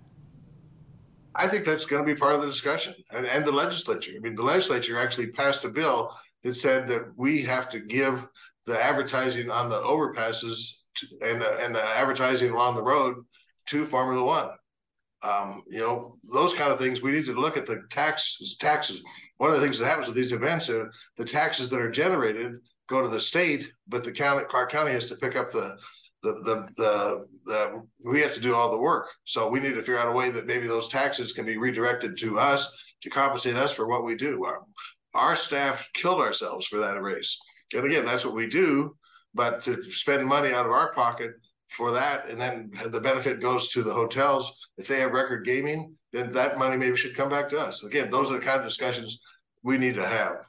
I 1.35 1.49
think 1.49 1.65
that's 1.65 1.85
going 1.85 2.05
to 2.05 2.15
be 2.15 2.19
part 2.19 2.35
of 2.35 2.41
the 2.41 2.47
discussion 2.47 2.95
and, 3.11 3.27
and 3.27 3.45
the 3.45 3.53
legislature. 3.53 4.13
I 4.15 4.19
mean, 4.19 4.35
the 4.35 4.43
legislature 4.43 4.99
actually 4.99 5.29
passed 5.29 5.65
a 5.65 5.69
bill 5.69 6.15
that 6.43 6.55
said 6.55 6.89
that 6.89 7.17
we 7.17 7.43
have 7.43 7.69
to 7.71 7.81
give 7.81 8.27
the 8.67 8.83
advertising 8.83 9.51
on 9.51 9.69
the 9.69 9.81
overpasses 9.81 10.83
to, 10.97 11.07
and 11.23 11.41
the, 11.41 11.59
and 11.65 11.75
the 11.75 11.83
advertising 11.83 12.51
along 12.51 12.75
the 12.75 12.83
road 12.83 13.25
to 13.67 13.85
Formula 13.87 14.23
One. 14.23 14.51
Um, 15.23 15.63
you 15.69 15.79
know, 15.79 16.19
those 16.31 16.53
kind 16.53 16.73
of 16.73 16.79
things. 16.79 17.01
We 17.01 17.13
need 17.13 17.27
to 17.27 17.33
look 17.33 17.57
at 17.57 17.67
the 17.67 17.83
taxes. 17.91 18.57
Taxes. 18.59 19.03
One 19.39 19.51
of 19.51 19.57
the 19.57 19.63
things 19.63 19.79
that 19.79 19.87
happens 19.87 20.09
with 20.09 20.17
these 20.17 20.33
events 20.33 20.69
are 20.69 20.91
the 21.17 21.25
taxes 21.25 21.71
that 21.71 21.81
are 21.81 21.91
generated 21.91 22.57
go 22.89 23.03
to 23.03 23.09
the 23.09 23.21
state, 23.21 23.73
but 23.89 24.05
the 24.05 24.13
county, 24.13 24.45
Clark 24.49 24.71
County, 24.71 24.93
has 24.93 25.07
to 25.09 25.17
pick 25.17 25.37
up 25.37 25.51
the 25.51 25.77
the 26.23 26.35
the 26.45 26.69
the, 26.77 27.27
the 27.45 27.83
we 28.09 28.21
have 28.21 28.35
to 28.35 28.41
do 28.41 28.55
all 28.55 28.71
the 28.71 28.79
work. 28.79 29.09
So 29.25 29.49
we 29.49 29.61
need 29.61 29.75
to 29.75 29.83
figure 29.83 29.99
out 29.99 30.09
a 30.09 30.13
way 30.13 30.31
that 30.31 30.47
maybe 30.47 30.67
those 30.67 30.89
taxes 30.89 31.33
can 31.33 31.45
be 31.45 31.57
redirected 31.57 32.17
to 32.19 32.39
us 32.39 32.77
to 33.03 33.11
compensate 33.11 33.57
us 33.57 33.73
for 33.73 33.89
what 33.89 34.05
we 34.05 34.15
do. 34.15 34.45
Our, 34.45 34.63
our 35.15 35.37
staff 35.37 35.89
killed 35.95 36.21
ourselves 36.21 36.67
for 36.67 36.79
that 36.79 37.03
race, 37.03 37.39
and 37.75 37.85
again, 37.85 38.05
that's 38.05 38.25
what 38.25 38.35
we 38.35 38.49
do. 38.49 38.97
But 39.35 39.63
to 39.63 39.91
spend 39.93 40.27
money 40.27 40.53
out 40.53 40.67
of 40.67 40.73
our 40.73 40.93
pocket 40.93 41.33
for 41.71 41.91
that, 41.93 42.29
and 42.29 42.39
then 42.39 42.71
the 42.91 43.01
benefit 43.01 43.41
goes 43.41 43.71
to 43.71 43.83
the 43.83 43.95
hotels. 43.95 44.55
If 44.77 44.89
they 44.89 45.01
have 45.01 45.13
record 45.13 45.45
gaming, 45.47 45.97
then 46.13 46.31
that 46.33 46.59
money 46.59 46.77
maybe 46.77 46.97
should 46.99 47.17
come 47.17 47.31
back 47.31 47.49
to 47.49 47.59
us. 47.59 47.83
Again, 47.83 48.11
those 48.11 48.31
are 48.31 48.35
the 48.35 48.45
kind 48.45 48.61
of 48.61 48.67
discussions 48.67 49.21
we 49.63 49.79
need 49.79 49.95
to 49.95 50.07
have. 50.07 50.47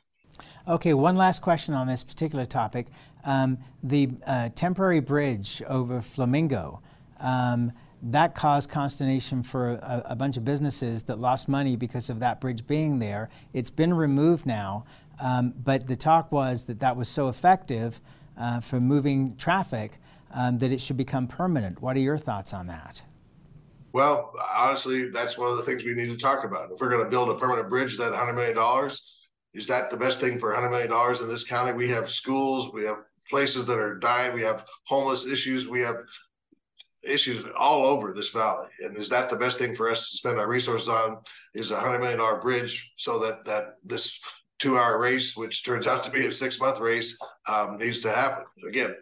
Okay, 0.65 0.93
one 0.93 1.17
last 1.17 1.41
question 1.41 1.73
on 1.73 1.87
this 1.87 2.05
particular 2.05 2.45
topic. 2.45 2.87
Um, 3.25 3.57
the 3.83 4.11
uh, 4.25 4.47
temporary 4.55 5.01
bridge 5.01 5.61
over 5.67 6.01
Flamingo, 6.01 6.81
um, 7.19 7.73
that 8.01 8.33
caused 8.33 8.69
consternation 8.69 9.43
for 9.43 9.71
a, 9.71 10.03
a, 10.11 10.15
bunch 10.15 10.37
of 10.37 10.45
businesses 10.45 11.03
that 11.03 11.19
lost 11.19 11.49
money 11.49 11.75
because 11.75 12.09
of 12.09 12.21
that 12.21 12.39
bridge 12.39 12.65
being 12.65 12.99
there. 12.99 13.29
It's 13.53 13.69
been 13.69 13.93
removed 13.93 14.45
now, 14.45 14.85
um, 15.21 15.53
but 15.61 15.87
the 15.87 15.97
talk 15.97 16.31
was 16.31 16.65
that 16.67 16.79
that 16.79 16.95
was 16.95 17.09
so 17.09 17.27
effective 17.27 17.99
uh, 18.37 18.61
for 18.61 18.79
moving 18.79 19.35
traffic 19.35 19.99
um, 20.33 20.59
that 20.59 20.71
it 20.71 20.79
should 20.79 20.97
become 20.97 21.27
permanent. 21.27 21.81
What 21.81 21.97
are 21.97 22.01
your 22.01 22.17
thoughts 22.17 22.53
on 22.53 22.67
that? 22.67 23.01
Well, 23.91 24.33
honestly, 24.55 25.09
that's 25.09 25.37
one 25.37 25.49
of 25.49 25.57
the 25.57 25.63
things 25.63 25.83
we 25.83 25.93
need 25.93 26.09
to 26.09 26.17
talk 26.17 26.45
about. 26.45 26.71
If 26.71 26.79
we're 26.79 26.89
going 26.89 27.03
to 27.03 27.09
build 27.09 27.29
a 27.29 27.35
permanent 27.35 27.69
bridge, 27.69 27.97
that 27.97 28.11
$100 28.13 28.35
million, 28.35 28.57
is 29.53 29.67
that 29.67 29.89
the 29.89 29.97
best 29.97 30.19
thing 30.19 30.39
for 30.39 30.55
$100 30.55 30.71
million 30.71 31.21
in 31.21 31.29
this 31.29 31.43
county? 31.43 31.73
We 31.73 31.89
have 31.89 32.09
schools, 32.09 32.73
we 32.73 32.83
have 32.85 32.97
places 33.29 33.65
that 33.67 33.79
are 33.79 33.99
dying, 33.99 34.33
we 34.33 34.41
have 34.41 34.65
homeless 34.85 35.25
issues, 35.27 35.67
we 35.67 35.81
have 35.81 35.97
issues 37.03 37.45
all 37.57 37.85
over 37.85 38.13
this 38.13 38.29
valley. 38.29 38.69
And 38.81 38.97
is 38.97 39.09
that 39.09 39.29
the 39.29 39.35
best 39.35 39.59
thing 39.59 39.75
for 39.75 39.89
us 39.89 40.09
to 40.09 40.17
spend 40.17 40.39
our 40.39 40.47
resources 40.47 40.89
on? 40.89 41.17
Is 41.53 41.71
a 41.71 41.77
$100 41.77 41.99
million 41.99 42.39
bridge 42.39 42.93
so 42.97 43.19
that, 43.19 43.45
that 43.45 43.75
this 43.83 44.19
two 44.59 44.77
hour 44.77 44.97
race, 44.97 45.35
which 45.35 45.63
turns 45.63 45.87
out 45.87 46.03
to 46.03 46.11
be 46.11 46.25
a 46.25 46.33
six 46.33 46.59
month 46.59 46.79
race, 46.79 47.17
um, 47.47 47.77
needs 47.77 47.99
to 48.01 48.11
happen. 48.11 48.45
Again, 48.67 48.95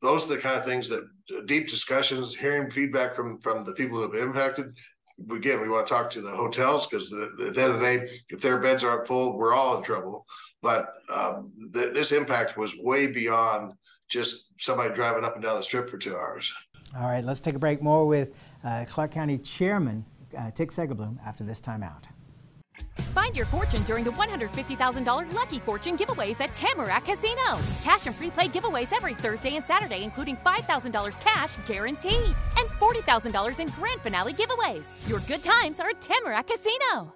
those 0.00 0.24
are 0.24 0.36
the 0.36 0.40
kind 0.40 0.56
of 0.56 0.64
things 0.64 0.88
that 0.88 1.06
deep 1.46 1.68
discussions, 1.68 2.34
hearing 2.34 2.70
feedback 2.70 3.14
from 3.14 3.40
from 3.40 3.64
the 3.64 3.72
people 3.72 3.96
who 3.96 4.02
have 4.02 4.12
been 4.12 4.22
impacted. 4.22 4.72
Again, 5.30 5.60
we 5.60 5.68
want 5.68 5.86
to 5.86 5.92
talk 5.92 6.10
to 6.10 6.20
the 6.20 6.30
hotels 6.30 6.86
because 6.86 7.12
at 7.12 7.36
the 7.36 7.46
end 7.48 7.58
of 7.58 7.80
the 7.80 7.84
day, 7.84 8.08
if 8.30 8.40
their 8.40 8.58
beds 8.58 8.84
aren't 8.84 9.06
full, 9.06 9.36
we're 9.36 9.52
all 9.52 9.76
in 9.76 9.82
trouble. 9.82 10.26
But 10.62 10.88
um, 11.08 11.52
th- 11.72 11.94
this 11.94 12.12
impact 12.12 12.56
was 12.56 12.74
way 12.78 13.06
beyond 13.06 13.74
just 14.08 14.50
somebody 14.58 14.94
driving 14.94 15.24
up 15.24 15.34
and 15.34 15.42
down 15.42 15.56
the 15.56 15.62
strip 15.62 15.88
for 15.88 15.98
two 15.98 16.16
hours. 16.16 16.52
All 16.96 17.06
right, 17.06 17.24
let's 17.24 17.40
take 17.40 17.54
a 17.54 17.58
break. 17.58 17.82
More 17.82 18.06
with 18.06 18.34
uh, 18.64 18.84
Clark 18.88 19.12
County 19.12 19.38
Chairman 19.38 20.04
uh, 20.36 20.50
Tick 20.50 20.72
after 20.78 21.44
this 21.44 21.60
timeout. 21.60 22.04
Find 23.10 23.36
your 23.36 23.46
fortune 23.46 23.82
during 23.82 24.04
the 24.04 24.12
$150,000 24.12 25.32
Lucky 25.32 25.58
Fortune 25.60 25.96
giveaways 25.96 26.40
at 26.40 26.54
Tamarack 26.54 27.06
Casino. 27.06 27.58
Cash 27.82 28.06
and 28.06 28.14
free 28.14 28.30
play 28.30 28.48
giveaways 28.48 28.92
every 28.92 29.14
Thursday 29.14 29.56
and 29.56 29.64
Saturday, 29.64 30.04
including 30.04 30.36
$5,000 30.36 31.20
cash 31.20 31.56
guaranteed 31.66 32.34
and 32.58 32.68
$40,000 32.78 33.58
in 33.60 33.68
grand 33.68 34.00
finale 34.00 34.32
giveaways. 34.32 34.84
Your 35.08 35.20
good 35.20 35.42
times 35.42 35.80
are 35.80 35.90
at 35.90 36.00
Tamarack 36.00 36.46
Casino. 36.46 37.14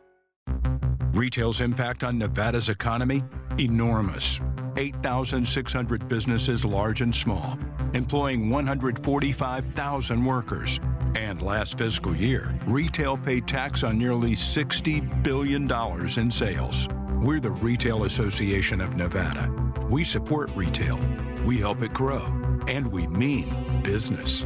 Retail's 1.12 1.60
impact 1.60 2.02
on 2.02 2.18
Nevada's 2.18 2.68
economy? 2.68 3.22
Enormous. 3.58 4.40
8,600 4.76 6.08
businesses, 6.08 6.64
large 6.64 7.02
and 7.02 7.14
small, 7.14 7.56
employing 7.94 8.50
145,000 8.50 10.24
workers. 10.24 10.80
And 11.14 11.40
last 11.40 11.78
fiscal 11.78 12.14
year, 12.14 12.58
retail 12.66 13.16
paid 13.16 13.46
tax 13.46 13.82
on 13.82 13.96
nearly 13.96 14.32
$60 14.32 15.22
billion 15.22 15.70
in 16.18 16.30
sales. 16.30 16.88
We're 17.22 17.40
the 17.40 17.52
Retail 17.52 18.04
Association 18.04 18.80
of 18.80 18.96
Nevada. 18.96 19.50
We 19.88 20.04
support 20.04 20.50
retail, 20.54 20.98
we 21.46 21.58
help 21.58 21.82
it 21.82 21.92
grow, 21.92 22.22
and 22.68 22.86
we 22.86 23.06
mean 23.06 23.80
business. 23.82 24.44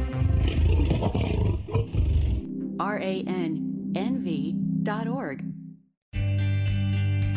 RANNV.org. 2.79 3.59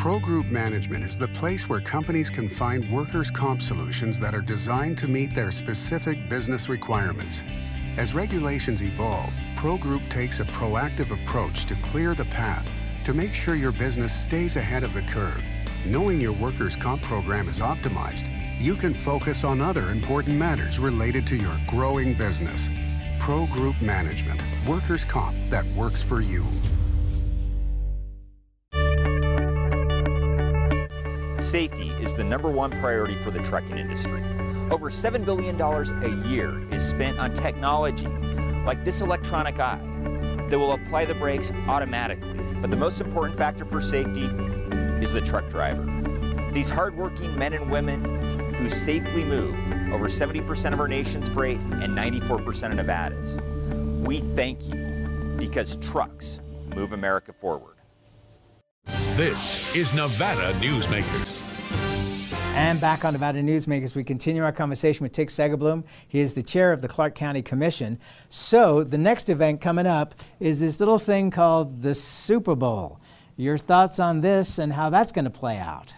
Pro 0.03 0.19
Group 0.19 0.47
Management 0.47 1.05
is 1.05 1.17
the 1.17 1.29
place 1.29 1.69
where 1.69 1.79
companies 1.79 2.29
can 2.29 2.49
find 2.49 2.91
workers' 2.91 3.31
comp 3.31 3.63
solutions 3.63 4.19
that 4.19 4.35
are 4.35 4.41
designed 4.41 4.99
to 4.99 5.07
meet 5.07 5.33
their 5.33 5.53
specific 5.53 6.29
business 6.29 6.69
requirements. 6.69 7.45
As 7.97 8.13
regulations 8.13 8.83
evolve, 8.83 9.33
Pro 9.55 9.77
Group 9.77 10.03
takes 10.11 10.41
a 10.41 10.45
proactive 10.47 11.13
approach 11.13 11.67
to 11.67 11.77
clear 11.77 12.17
the 12.17 12.25
path 12.25 12.69
to 13.05 13.15
make 13.15 13.33
sure 13.33 13.55
your 13.55 13.71
business 13.71 14.13
stays 14.13 14.57
ahead 14.57 14.83
of 14.83 14.93
the 14.93 15.03
curve. 15.03 15.41
Knowing 15.87 16.21
your 16.21 16.33
workers' 16.33 16.75
comp 16.75 17.01
program 17.03 17.49
is 17.49 17.61
optimized, 17.61 18.27
you 18.61 18.75
can 18.75 18.95
focus 18.95 19.45
on 19.45 19.61
other 19.61 19.91
important 19.91 20.37
matters 20.37 20.81
related 20.81 21.29
to 21.29 21.37
your 21.37 21.57
growing 21.69 22.13
business. 22.15 22.69
Pro 23.21 23.47
Group 23.47 23.81
Management, 23.81 24.43
workers' 24.67 25.05
comp 25.05 25.37
that 25.49 25.65
works 25.77 26.03
for 26.03 26.21
you. 26.21 26.45
Safety 31.53 31.91
is 32.01 32.17
the 32.17 32.25
number 32.25 32.51
one 32.51 32.71
priority 32.71 33.15
for 33.17 33.31
the 33.31 33.43
trucking 33.43 33.77
industry. 33.77 34.23
Over 34.71 34.89
$7 34.89 35.23
billion 35.23 35.61
a 35.61 36.27
year 36.27 36.67
is 36.73 36.83
spent 36.83 37.19
on 37.19 37.35
technology 37.35 38.09
like 38.65 38.83
this 38.85 39.03
electronic 39.03 39.61
eye 39.61 39.79
that 40.49 40.59
will 40.59 40.73
apply 40.73 41.05
the 41.05 41.15
brakes 41.15 41.53
automatically. 41.69 42.33
But 42.63 42.71
the 42.71 42.79
most 42.79 43.03
important 43.03 43.37
factor 43.37 43.67
for 43.67 43.83
safety 43.83 44.25
is 45.05 45.13
the 45.13 45.21
truck 45.21 45.51
driver. 45.51 45.85
These 46.55 46.71
hardworking 46.71 47.39
men 47.39 47.53
and 47.53 47.71
women 47.71 48.55
who 48.55 48.71
safely 48.71 49.23
move 49.23 49.55
over 49.93 50.09
70% 50.09 50.73
of 50.73 50.81
our 50.81 50.89
nation's 50.89 51.29
freight 51.29 51.61
and 51.61 51.95
94% 51.95 52.71
of 52.71 52.77
Nevada's. 52.77 53.37
We 54.03 54.21
thank 54.21 54.71
you 54.71 55.35
because 55.37 55.77
trucks 55.77 56.41
move 56.75 56.95
America 56.95 57.35
forward. 57.35 57.77
This 59.17 59.77
is 59.77 59.93
Nevada 59.93 60.55
Newsmakers. 60.55 61.39
And 62.55 62.81
back 62.81 63.05
on 63.05 63.13
Nevada 63.13 63.43
Newsmakers, 63.43 63.95
we 63.95 64.05
continue 64.05 64.43
our 64.43 64.53
conversation 64.53 65.05
with 65.05 65.13
Tick 65.13 65.29
Segerblom. 65.29 65.85
He 66.09 66.21
is 66.21 66.33
the 66.33 66.43
chair 66.43 66.73
of 66.73 66.81
the 66.81 66.89
Clark 66.89 67.15
County 67.15 67.43
Commission. 67.43 67.99
So, 68.31 68.83
the 68.83 68.97
next 68.97 69.29
event 69.29 69.61
coming 69.61 69.87
up 69.87 70.15
is 70.41 70.63
this 70.63 70.81
little 70.81 70.97
thing 70.97 71.31
called 71.31 71.83
the 71.83 71.95
Super 71.95 72.55
Bowl. 72.55 73.03
Your 73.37 73.59
thoughts 73.59 74.01
on 74.01 74.21
this 74.21 74.59
and 74.59 74.73
how 74.73 74.89
that's 74.89 75.13
going 75.13 75.27
to 75.27 75.31
play 75.31 75.59
out? 75.59 75.93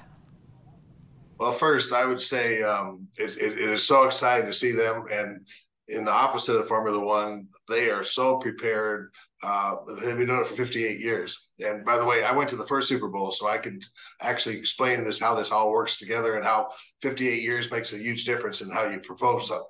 Well, 1.38 1.52
first, 1.52 1.92
I 1.92 2.06
would 2.06 2.20
say 2.20 2.64
um, 2.64 3.06
it, 3.16 3.36
it, 3.36 3.52
it 3.52 3.70
is 3.70 3.86
so 3.86 4.06
exciting 4.06 4.46
to 4.46 4.52
see 4.52 4.72
them. 4.72 5.06
And 5.12 5.46
in 5.86 6.04
the 6.04 6.12
opposite 6.12 6.56
of 6.56 6.66
Formula 6.66 6.98
One, 6.98 7.46
they 7.68 7.90
are 7.90 8.02
so 8.02 8.38
prepared. 8.38 9.12
Uh, 9.44 9.76
they've 10.00 10.16
been 10.16 10.26
doing 10.26 10.40
it 10.40 10.46
for 10.46 10.54
58 10.54 11.00
years. 11.00 11.52
And 11.62 11.84
by 11.84 11.98
the 11.98 12.04
way, 12.04 12.24
I 12.24 12.32
went 12.32 12.48
to 12.50 12.56
the 12.56 12.64
first 12.64 12.88
Super 12.88 13.08
Bowl, 13.08 13.30
so 13.30 13.46
I 13.46 13.58
can 13.58 13.78
actually 14.22 14.56
explain 14.56 15.04
this 15.04 15.20
how 15.20 15.34
this 15.34 15.52
all 15.52 15.70
works 15.70 15.98
together 15.98 16.36
and 16.36 16.44
how 16.46 16.70
58 17.02 17.42
years 17.42 17.70
makes 17.70 17.92
a 17.92 17.98
huge 17.98 18.24
difference 18.24 18.62
in 18.62 18.70
how 18.70 18.88
you 18.88 19.00
propose 19.00 19.48
something. 19.48 19.66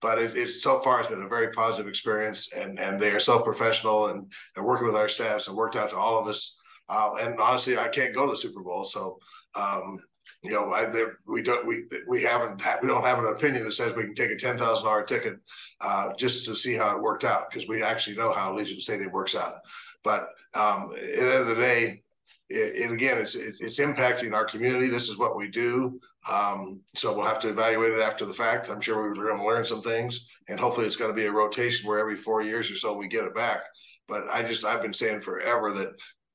But 0.00 0.20
it, 0.20 0.36
it's 0.36 0.62
so 0.62 0.78
far 0.78 1.00
it's 1.00 1.08
been 1.08 1.22
a 1.22 1.28
very 1.28 1.50
positive 1.50 1.88
experience, 1.88 2.52
and 2.52 2.78
and 2.78 3.00
they 3.00 3.10
are 3.10 3.18
so 3.18 3.40
professional 3.40 4.08
and 4.08 4.30
and 4.54 4.64
working 4.64 4.86
with 4.86 4.94
our 4.94 5.08
staffs 5.08 5.48
and 5.48 5.56
worked 5.56 5.74
out 5.74 5.90
to 5.90 5.96
all 5.96 6.20
of 6.20 6.28
us. 6.28 6.60
Uh, 6.88 7.14
and 7.20 7.40
honestly, 7.40 7.76
I 7.76 7.88
can't 7.88 8.14
go 8.14 8.26
to 8.26 8.30
the 8.30 8.36
Super 8.36 8.62
Bowl, 8.62 8.84
so 8.84 9.18
um, 9.56 9.98
you 10.46 10.52
know, 10.52 10.72
I, 10.72 10.86
we 11.26 11.42
don't 11.42 11.66
we 11.66 11.84
we 12.08 12.22
haven't 12.22 12.62
we 12.80 12.88
don't 12.88 13.02
have 13.02 13.18
an 13.18 13.26
opinion 13.26 13.64
that 13.64 13.72
says 13.72 13.94
we 13.94 14.04
can 14.04 14.14
take 14.14 14.30
a 14.30 14.36
ten 14.36 14.56
thousand 14.56 14.84
dollar 14.84 15.02
ticket 15.02 15.38
uh, 15.80 16.12
just 16.14 16.44
to 16.46 16.56
see 16.56 16.74
how 16.74 16.96
it 16.96 17.02
worked 17.02 17.24
out 17.24 17.50
because 17.50 17.68
we 17.68 17.82
actually 17.82 18.16
know 18.16 18.32
how 18.32 18.52
Allegiant 18.52 18.80
Stadium 18.80 19.12
works 19.12 19.34
out. 19.34 19.56
But 20.04 20.28
um, 20.54 20.92
at 20.94 21.02
the 21.02 21.20
end 21.20 21.34
of 21.34 21.46
the 21.48 21.54
day, 21.56 22.02
it, 22.48 22.76
it 22.76 22.90
again, 22.90 23.18
it's, 23.18 23.34
it's, 23.34 23.60
it's 23.60 23.80
impacting 23.80 24.32
our 24.32 24.44
community. 24.44 24.86
This 24.86 25.08
is 25.08 25.18
what 25.18 25.36
we 25.36 25.48
do. 25.48 26.00
Um, 26.28 26.80
so 26.94 27.14
we'll 27.14 27.26
have 27.26 27.40
to 27.40 27.48
evaluate 27.48 27.92
it 27.92 28.00
after 28.00 28.24
the 28.24 28.32
fact. 28.32 28.68
I'm 28.70 28.80
sure 28.80 29.02
we're 29.02 29.14
going 29.14 29.38
to 29.38 29.44
learn 29.44 29.66
some 29.66 29.82
things, 29.82 30.28
and 30.48 30.58
hopefully, 30.58 30.86
it's 30.86 30.96
going 30.96 31.10
to 31.10 31.16
be 31.16 31.26
a 31.26 31.32
rotation 31.32 31.88
where 31.88 31.98
every 31.98 32.16
four 32.16 32.42
years 32.42 32.70
or 32.70 32.76
so 32.76 32.96
we 32.96 33.08
get 33.08 33.24
it 33.24 33.34
back. 33.34 33.64
But 34.08 34.28
I 34.28 34.42
just 34.42 34.64
I've 34.64 34.82
been 34.82 34.94
saying 34.94 35.20
forever 35.20 35.72
that 35.72 35.88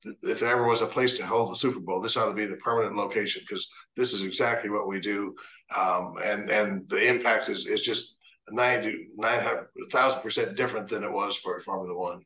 if 0.04 0.40
there 0.40 0.52
ever 0.52 0.66
was 0.66 0.82
a 0.82 0.86
place 0.86 1.16
to 1.16 1.26
hold 1.26 1.52
the 1.52 1.56
Super 1.56 1.80
Bowl, 1.80 2.00
this 2.00 2.16
ought 2.16 2.28
to 2.28 2.34
be 2.34 2.46
the 2.46 2.56
permanent 2.56 2.96
location 2.96 3.42
because 3.46 3.68
this 3.96 4.12
is 4.12 4.22
exactly 4.22 4.70
what 4.70 4.88
we 4.88 5.00
do, 5.00 5.34
um, 5.76 6.14
and 6.22 6.50
and 6.50 6.88
the 6.88 7.08
impact 7.08 7.48
is 7.48 7.66
is 7.66 7.82
just 7.82 8.16
nine 8.50 9.08
thousand 9.90 10.22
percent 10.22 10.56
different 10.56 10.88
than 10.88 11.04
it 11.04 11.12
was 11.12 11.36
for 11.36 11.58
Formula 11.60 11.96
One. 11.96 12.22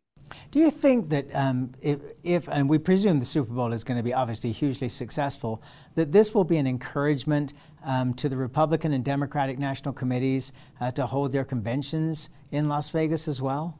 Do 0.50 0.58
you 0.58 0.70
think 0.70 1.10
that 1.10 1.26
um, 1.34 1.72
if, 1.80 2.00
if, 2.24 2.48
and 2.48 2.68
we 2.68 2.78
presume 2.78 3.20
the 3.20 3.26
Super 3.26 3.52
Bowl 3.52 3.72
is 3.72 3.84
going 3.84 3.96
to 3.96 4.02
be 4.02 4.14
obviously 4.14 4.50
hugely 4.50 4.88
successful, 4.88 5.62
that 5.94 6.10
this 6.10 6.34
will 6.34 6.44
be 6.44 6.56
an 6.56 6.66
encouragement 6.66 7.52
um, 7.84 8.12
to 8.14 8.28
the 8.28 8.36
Republican 8.36 8.92
and 8.92 9.04
Democratic 9.04 9.58
national 9.58 9.94
committees 9.94 10.52
uh, 10.80 10.90
to 10.92 11.06
hold 11.06 11.32
their 11.32 11.44
conventions 11.44 12.28
in 12.50 12.68
Las 12.68 12.90
Vegas 12.90 13.28
as 13.28 13.40
well? 13.40 13.78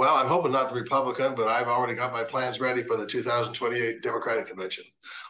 Well, 0.00 0.16
I'm 0.16 0.28
hoping 0.28 0.52
not 0.52 0.70
the 0.70 0.76
Republican, 0.76 1.34
but 1.34 1.46
I've 1.46 1.68
already 1.68 1.94
got 1.94 2.14
my 2.14 2.24
plans 2.24 2.58
ready 2.58 2.82
for 2.82 2.96
the 2.96 3.04
2028 3.04 4.00
Democratic 4.00 4.46
convention. 4.46 4.84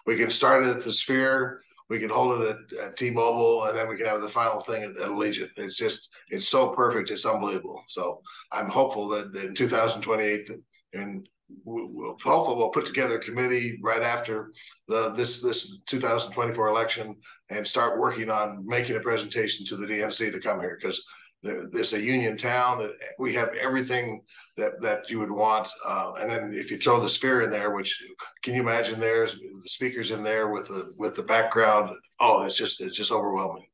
We 0.06 0.14
can 0.14 0.30
start 0.30 0.62
it 0.62 0.68
at 0.68 0.84
the 0.84 0.92
Sphere, 0.92 1.60
we 1.88 1.98
can 1.98 2.08
hold 2.08 2.40
it 2.40 2.56
at, 2.56 2.78
at 2.78 2.96
T-Mobile, 2.96 3.64
and 3.64 3.76
then 3.76 3.88
we 3.88 3.96
can 3.96 4.06
have 4.06 4.20
the 4.20 4.28
final 4.28 4.60
thing 4.60 4.84
at, 4.84 4.90
at 4.90 5.08
Allegiant. 5.08 5.48
It's 5.56 5.76
just 5.76 6.10
it's 6.28 6.46
so 6.46 6.68
perfect, 6.68 7.10
it's 7.10 7.26
unbelievable. 7.26 7.82
So 7.88 8.22
I'm 8.52 8.68
hopeful 8.68 9.08
that 9.08 9.34
in 9.34 9.56
2028, 9.56 10.50
and 10.94 11.28
we'll 11.64 12.16
hopefully 12.22 12.56
we'll 12.56 12.68
put 12.68 12.86
together 12.86 13.16
a 13.16 13.24
committee 13.24 13.76
right 13.82 14.02
after 14.02 14.52
the 14.86 15.10
this 15.10 15.42
this 15.42 15.78
2024 15.86 16.68
election 16.68 17.16
and 17.48 17.66
start 17.66 17.98
working 17.98 18.30
on 18.30 18.64
making 18.64 18.94
a 18.94 19.00
presentation 19.00 19.66
to 19.66 19.74
the 19.74 19.88
DNC 19.88 20.30
to 20.30 20.38
come 20.38 20.60
here 20.60 20.78
because 20.80 21.04
there's 21.42 21.94
a 21.94 22.02
union 22.02 22.36
town 22.36 22.78
that 22.78 22.92
we 23.18 23.32
have 23.34 23.48
everything 23.54 24.22
that 24.56 24.80
that 24.80 25.08
you 25.08 25.18
would 25.18 25.30
want 25.30 25.68
uh, 25.86 26.12
and 26.20 26.30
then 26.30 26.52
if 26.54 26.70
you 26.70 26.76
throw 26.76 27.00
the 27.00 27.08
sphere 27.08 27.42
in 27.42 27.50
there 27.50 27.74
which 27.74 28.02
can 28.42 28.54
you 28.54 28.60
imagine 28.60 29.00
there's 29.00 29.38
the 29.38 29.62
speakers 29.64 30.10
in 30.10 30.22
there 30.22 30.48
with 30.48 30.68
the 30.68 30.92
with 30.98 31.14
the 31.16 31.22
background? 31.22 31.96
Oh 32.20 32.42
it's 32.42 32.56
just 32.56 32.80
it's 32.80 32.96
just 32.96 33.12
overwhelming. 33.12 33.66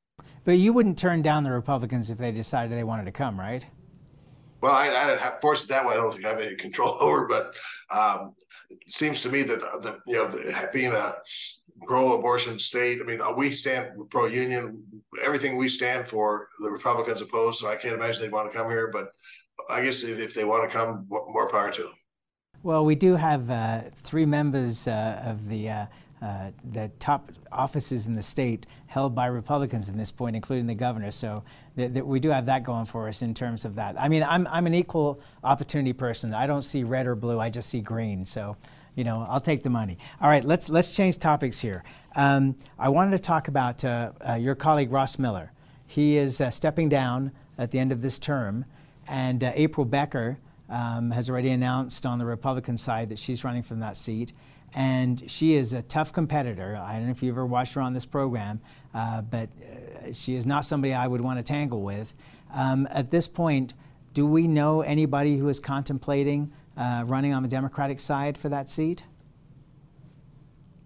But 0.45 0.59
you 0.59 0.73
wouldn't 0.73 0.99
turn 0.99 1.23
down 1.23 1.43
the 1.43 1.53
republicans 1.53 2.11
if 2.11 2.19
they 2.19 2.31
decided 2.31 2.77
they 2.77 2.85
wanted 2.85 3.07
to 3.07 3.13
come 3.13 3.39
right? 3.39 3.65
Well 4.61 4.75
i 4.75 4.87
i 4.87 5.17
have 5.17 5.41
forced 5.41 5.65
it 5.65 5.69
that 5.71 5.85
way 5.85 5.95
i 5.95 5.97
don't 5.97 6.13
think 6.13 6.25
i 6.25 6.31
have 6.31 6.41
any 6.41 6.57
control 6.67 6.97
over 7.01 7.27
but 7.27 7.57
um, 7.91 8.35
it 8.71 8.79
seems 8.91 9.21
to 9.23 9.29
me 9.29 9.43
that 9.43 9.61
the 9.83 9.99
you 10.07 10.17
know 10.17 10.29
the, 10.29 10.69
being 10.73 10.93
a 10.93 11.17
pro-abortion 11.87 12.59
state. 12.59 13.01
I 13.01 13.05
mean, 13.05 13.21
uh, 13.21 13.33
we 13.33 13.51
stand 13.53 13.91
pro-union. 14.11 14.83
Everything 15.23 15.57
we 15.57 15.69
stand 15.69 16.09
for, 16.09 16.49
the 16.61 16.71
Republicans 16.71 17.21
oppose. 17.21 17.61
So 17.61 17.69
I 17.69 17.77
can't 17.77 17.95
imagine 17.95 18.23
they 18.23 18.29
want 18.29 18.51
to 18.51 18.57
come 18.57 18.71
here. 18.71 18.91
But 18.93 19.13
I 19.69 19.83
guess 19.83 20.03
if 20.03 20.35
they 20.35 20.45
want 20.45 20.69
to 20.69 20.77
come, 20.77 21.07
more 21.09 21.49
power 21.51 21.71
to 21.73 21.83
them. 21.83 21.95
Well, 22.63 22.85
we 22.85 22.95
do 22.95 23.17
have 23.17 23.51
uh, 23.51 23.83
three 24.03 24.27
members 24.27 24.89
uh, 24.89 25.23
of 25.25 25.49
the 25.49 25.71
uh, 25.71 25.87
uh, 26.23 26.51
the 26.73 26.91
top 26.99 27.31
offices 27.53 28.07
in 28.07 28.15
the 28.15 28.23
state 28.23 28.67
held 28.87 29.15
by 29.15 29.27
Republicans 29.27 29.89
at 29.89 29.97
this 29.99 30.11
point, 30.11 30.35
including 30.35 30.67
the 30.67 30.75
governor. 30.75 31.11
So 31.11 31.45
th- 31.77 31.93
th- 31.93 32.05
we 32.05 32.21
do 32.21 32.31
have 32.31 32.47
that 32.47 32.65
going 32.65 32.87
for 32.87 33.07
us 33.07 33.21
in 33.21 33.35
terms 33.35 33.67
of 33.67 33.75
that. 33.75 34.01
I 34.01 34.09
mean, 34.09 34.23
I'm 34.23 34.47
I'm 34.51 34.67
an 34.67 34.75
equal 34.75 35.21
opportunity 35.45 35.93
person. 35.93 36.33
I 36.33 36.47
don't 36.47 36.63
see 36.63 36.85
red 36.85 37.07
or 37.07 37.15
blue. 37.15 37.39
I 37.39 37.51
just 37.51 37.69
see 37.69 37.81
green. 37.81 38.25
So 38.25 38.57
you 38.97 39.05
know, 39.05 39.25
I'll 39.29 39.41
take 39.41 39.63
the 39.63 39.71
money. 39.71 39.99
All 40.21 40.29
right, 40.29 40.43
let's 40.43 40.69
let's 40.69 40.97
change 40.97 41.19
topics 41.19 41.61
here. 41.61 41.85
Um, 42.17 42.57
I 42.79 42.89
wanted 42.89 43.13
to 43.13 43.19
talk 43.19 43.47
about 43.47 43.85
uh, 43.85 44.13
uh, 44.29 44.35
your 44.35 44.57
colleague 44.57 44.91
Ross 44.91 45.19
Miller. 45.19 45.53
He 45.87 46.17
is 46.17 46.41
uh, 46.41 46.51
stepping 46.51 46.89
down 46.89 47.31
at 47.59 47.71
the 47.71 47.79
end 47.79 47.93
of 47.93 48.03
this 48.03 48.19
term, 48.19 48.65
and 49.07 49.45
uh, 49.45 49.53
April 49.55 49.85
Becker 49.85 50.39
um, 50.69 51.11
has 51.11 51.31
already 51.31 51.51
announced 51.51 52.07
on 52.07 52.19
the 52.19 52.27
Republican 52.27 52.77
side 52.77 53.11
that 53.11 53.19
she's 53.19 53.45
running 53.45 53.63
from 53.63 53.81
that 53.81 53.97
seat. 53.97 54.33
And 54.75 55.31
she 55.31 55.55
is 55.55 55.73
a 55.73 55.83
tough 55.83 56.13
competitor. 56.13 56.77
I 56.77 56.95
don't 56.95 57.05
know 57.05 57.11
if 57.11 57.23
you've 57.23 57.35
ever 57.35 57.47
watched 57.47 57.75
her 57.75 57.81
on 57.81 57.95
this 57.95 58.05
program, 58.05 58.61
uh, 58.93 59.23
but 59.23 59.49
uh, 59.49 60.13
she 60.13 60.35
is 60.35 60.45
not 60.45 60.65
somebody 60.65 60.93
I 60.93 61.07
would 61.07 61.21
want 61.21 61.39
to 61.39 61.45
tangle 61.45 61.83
with. 61.83 62.15
Um, 62.53 62.89
at 62.91 63.11
this 63.11 63.29
point, 63.29 63.75
do 64.13 64.27
we 64.27 64.49
know 64.49 64.81
anybody 64.81 65.39
who 65.39 65.49
is 65.49 65.61
contemplating 65.61 66.53
uh, 66.77 67.05
running 67.07 67.33
on 67.33 67.43
the 67.43 67.49
Democratic 67.49 68.01
side 68.01 68.37
for 68.37 68.49
that 68.49 68.69
seat? 68.69 69.03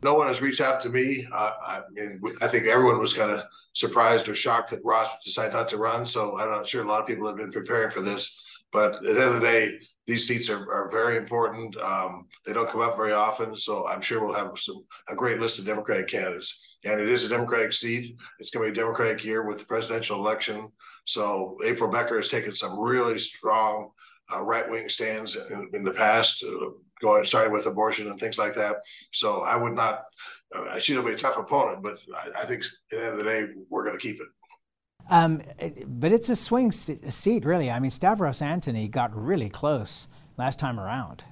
No 0.03 0.14
one 0.14 0.29
has 0.29 0.40
reached 0.40 0.61
out 0.61 0.81
to 0.83 0.88
me. 0.88 1.26
Uh, 1.31 1.53
I 1.66 1.81
mean, 1.92 2.20
I 2.40 2.48
think 2.48 2.66
everyone 2.66 2.98
was 2.98 3.12
kind 3.12 3.31
of 3.31 3.42
surprised 3.74 4.29
or 4.29 4.35
shocked 4.35 4.70
that 4.70 4.85
Ross 4.85 5.09
decided 5.24 5.53
not 5.53 5.68
to 5.68 5.76
run. 5.76 6.07
So 6.07 6.38
I'm 6.38 6.48
not 6.48 6.66
sure 6.66 6.83
a 6.83 6.88
lot 6.88 7.00
of 7.00 7.07
people 7.07 7.26
have 7.26 7.37
been 7.37 7.53
preparing 7.53 7.90
for 7.90 8.00
this. 8.00 8.42
But 8.72 8.94
at 8.94 9.03
the 9.03 9.11
end 9.11 9.18
of 9.20 9.35
the 9.35 9.40
day, 9.40 9.79
these 10.07 10.26
seats 10.26 10.48
are, 10.48 10.72
are 10.72 10.90
very 10.90 11.16
important. 11.16 11.76
Um, 11.76 12.26
they 12.46 12.53
don't 12.53 12.70
come 12.70 12.81
up 12.81 12.96
very 12.96 13.12
often, 13.12 13.57
so 13.57 13.87
I'm 13.87 14.00
sure 14.00 14.24
we'll 14.24 14.35
have 14.35 14.53
some 14.57 14.85
a 15.09 15.14
great 15.14 15.38
list 15.38 15.59
of 15.59 15.66
Democratic 15.66 16.09
candidates. 16.09 16.79
And 16.85 17.00
it 17.00 17.09
is 17.09 17.24
a 17.24 17.29
Democratic 17.29 17.72
seat. 17.72 18.16
It's 18.38 18.50
going 18.50 18.66
to 18.66 18.72
be 18.72 18.81
a 18.81 18.83
Democratic 18.83 19.22
year 19.24 19.46
with 19.46 19.59
the 19.59 19.66
presidential 19.66 20.18
election. 20.18 20.72
So 21.05 21.59
April 21.64 21.90
Becker 21.90 22.16
has 22.16 22.29
taken 22.29 22.55
some 22.55 22.79
really 22.79 23.18
strong 23.18 23.90
uh, 24.34 24.40
right 24.42 24.68
wing 24.68 24.88
stands 24.88 25.36
in, 25.36 25.70
in, 25.72 25.84
the 25.84 25.92
past, 25.92 26.44
uh, 26.44 26.70
going 27.00 27.24
starting 27.24 27.52
with 27.52 27.66
abortion 27.66 28.08
and 28.08 28.18
things 28.18 28.38
like 28.38 28.54
that. 28.54 28.76
So 29.12 29.42
I 29.42 29.56
would 29.56 29.74
not. 29.74 30.04
Uh, 30.52 30.76
to 30.80 31.02
be 31.04 31.12
a 31.12 31.16
tough 31.16 31.38
opponent, 31.38 31.80
but 31.80 31.98
I, 32.12 32.42
I, 32.42 32.44
think 32.44 32.64
at 32.64 32.70
the 32.90 33.04
end 33.04 33.12
of 33.12 33.18
the 33.18 33.22
day, 33.22 33.46
we're 33.68 33.84
going 33.84 33.96
to 33.96 34.02
keep 34.02 34.20
it. 34.20 34.26
Um, 35.08 35.40
but 35.86 36.12
it's 36.12 36.28
a 36.28 36.34
swing 36.34 36.72
seat, 36.72 37.44
really. 37.44 37.70
I 37.70 37.78
mean, 37.78 37.92
Stavros 37.92 38.42
Anthony 38.42 38.88
got 38.88 39.16
really 39.16 39.48
close 39.48 40.08
last 40.36 40.58
time 40.58 40.80
around. 40.80 41.22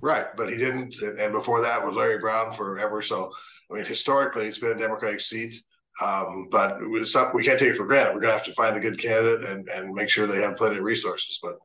Right, 0.00 0.34
but 0.34 0.48
he 0.48 0.56
didn't. 0.56 0.96
And 1.02 1.32
before 1.32 1.60
that 1.60 1.84
was 1.84 1.94
Larry 1.94 2.18
Brown 2.18 2.54
forever. 2.54 3.02
So, 3.02 3.30
I 3.70 3.74
mean, 3.74 3.84
historically, 3.84 4.46
it's 4.46 4.58
been 4.58 4.72
a 4.72 4.78
Democratic 4.78 5.20
seat. 5.20 5.62
Um, 6.00 6.48
but 6.50 6.78
it's 6.80 7.14
not, 7.14 7.34
we 7.34 7.44
can't 7.44 7.58
take 7.58 7.70
it 7.70 7.76
for 7.76 7.86
granted. 7.86 8.14
We're 8.14 8.20
going 8.20 8.32
to 8.32 8.38
have 8.38 8.46
to 8.46 8.52
find 8.54 8.76
a 8.76 8.80
good 8.80 8.98
candidate 8.98 9.48
and, 9.48 9.68
and 9.68 9.94
make 9.94 10.08
sure 10.08 10.26
they 10.26 10.40
have 10.40 10.56
plenty 10.56 10.78
of 10.78 10.84
resources. 10.84 11.38
But 11.42 11.58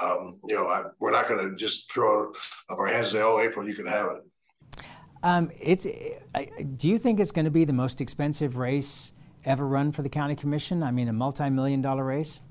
um, 0.00 0.40
you 0.44 0.54
know, 0.54 0.68
I, 0.68 0.84
we're 0.98 1.10
not 1.10 1.28
going 1.28 1.48
to 1.48 1.56
just 1.56 1.90
throw 1.92 2.32
up 2.68 2.78
our 2.78 2.86
hands 2.86 3.08
and 3.08 3.18
say, 3.18 3.22
"Oh, 3.22 3.40
April, 3.40 3.68
you 3.68 3.74
can 3.74 3.86
have 3.86 4.06
it." 4.06 4.84
Um, 5.22 5.50
it's. 5.60 5.86
I, 6.34 6.48
do 6.76 6.88
you 6.88 6.98
think 6.98 7.20
it's 7.20 7.32
going 7.32 7.46
to 7.46 7.50
be 7.50 7.64
the 7.64 7.72
most 7.72 8.00
expensive 8.00 8.56
race 8.56 9.12
ever 9.44 9.66
run 9.66 9.92
for 9.92 10.02
the 10.02 10.08
county 10.08 10.34
commission? 10.34 10.82
I 10.82 10.90
mean, 10.90 11.08
a 11.08 11.12
multi-million 11.12 11.82
dollar 11.82 12.04
race. 12.04 12.42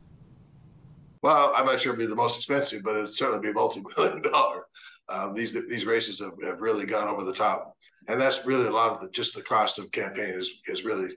Well, 1.22 1.54
I'm 1.56 1.66
not 1.66 1.80
sure 1.80 1.94
it'll 1.94 2.04
be 2.04 2.06
the 2.06 2.16
most 2.16 2.38
expensive, 2.38 2.84
but 2.84 2.96
it'll 2.96 3.08
certainly 3.08 3.48
be 3.48 3.54
multi-million 3.54 4.22
dollar. 4.32 4.64
Um, 5.08 5.34
these 5.34 5.54
these 5.54 5.86
races 5.86 6.20
have, 6.20 6.34
have 6.44 6.62
really 6.62 6.86
gone 6.86 7.08
over 7.08 7.24
the 7.24 7.34
top, 7.34 7.76
and 8.08 8.20
that's 8.20 8.46
really 8.46 8.68
a 8.68 8.72
lot 8.72 8.92
of 8.92 9.02
the 9.02 9.10
just 9.10 9.36
the 9.36 9.42
cost 9.42 9.78
of 9.78 9.92
campaign 9.92 10.30
is 10.30 10.62
is 10.68 10.84
really 10.84 11.16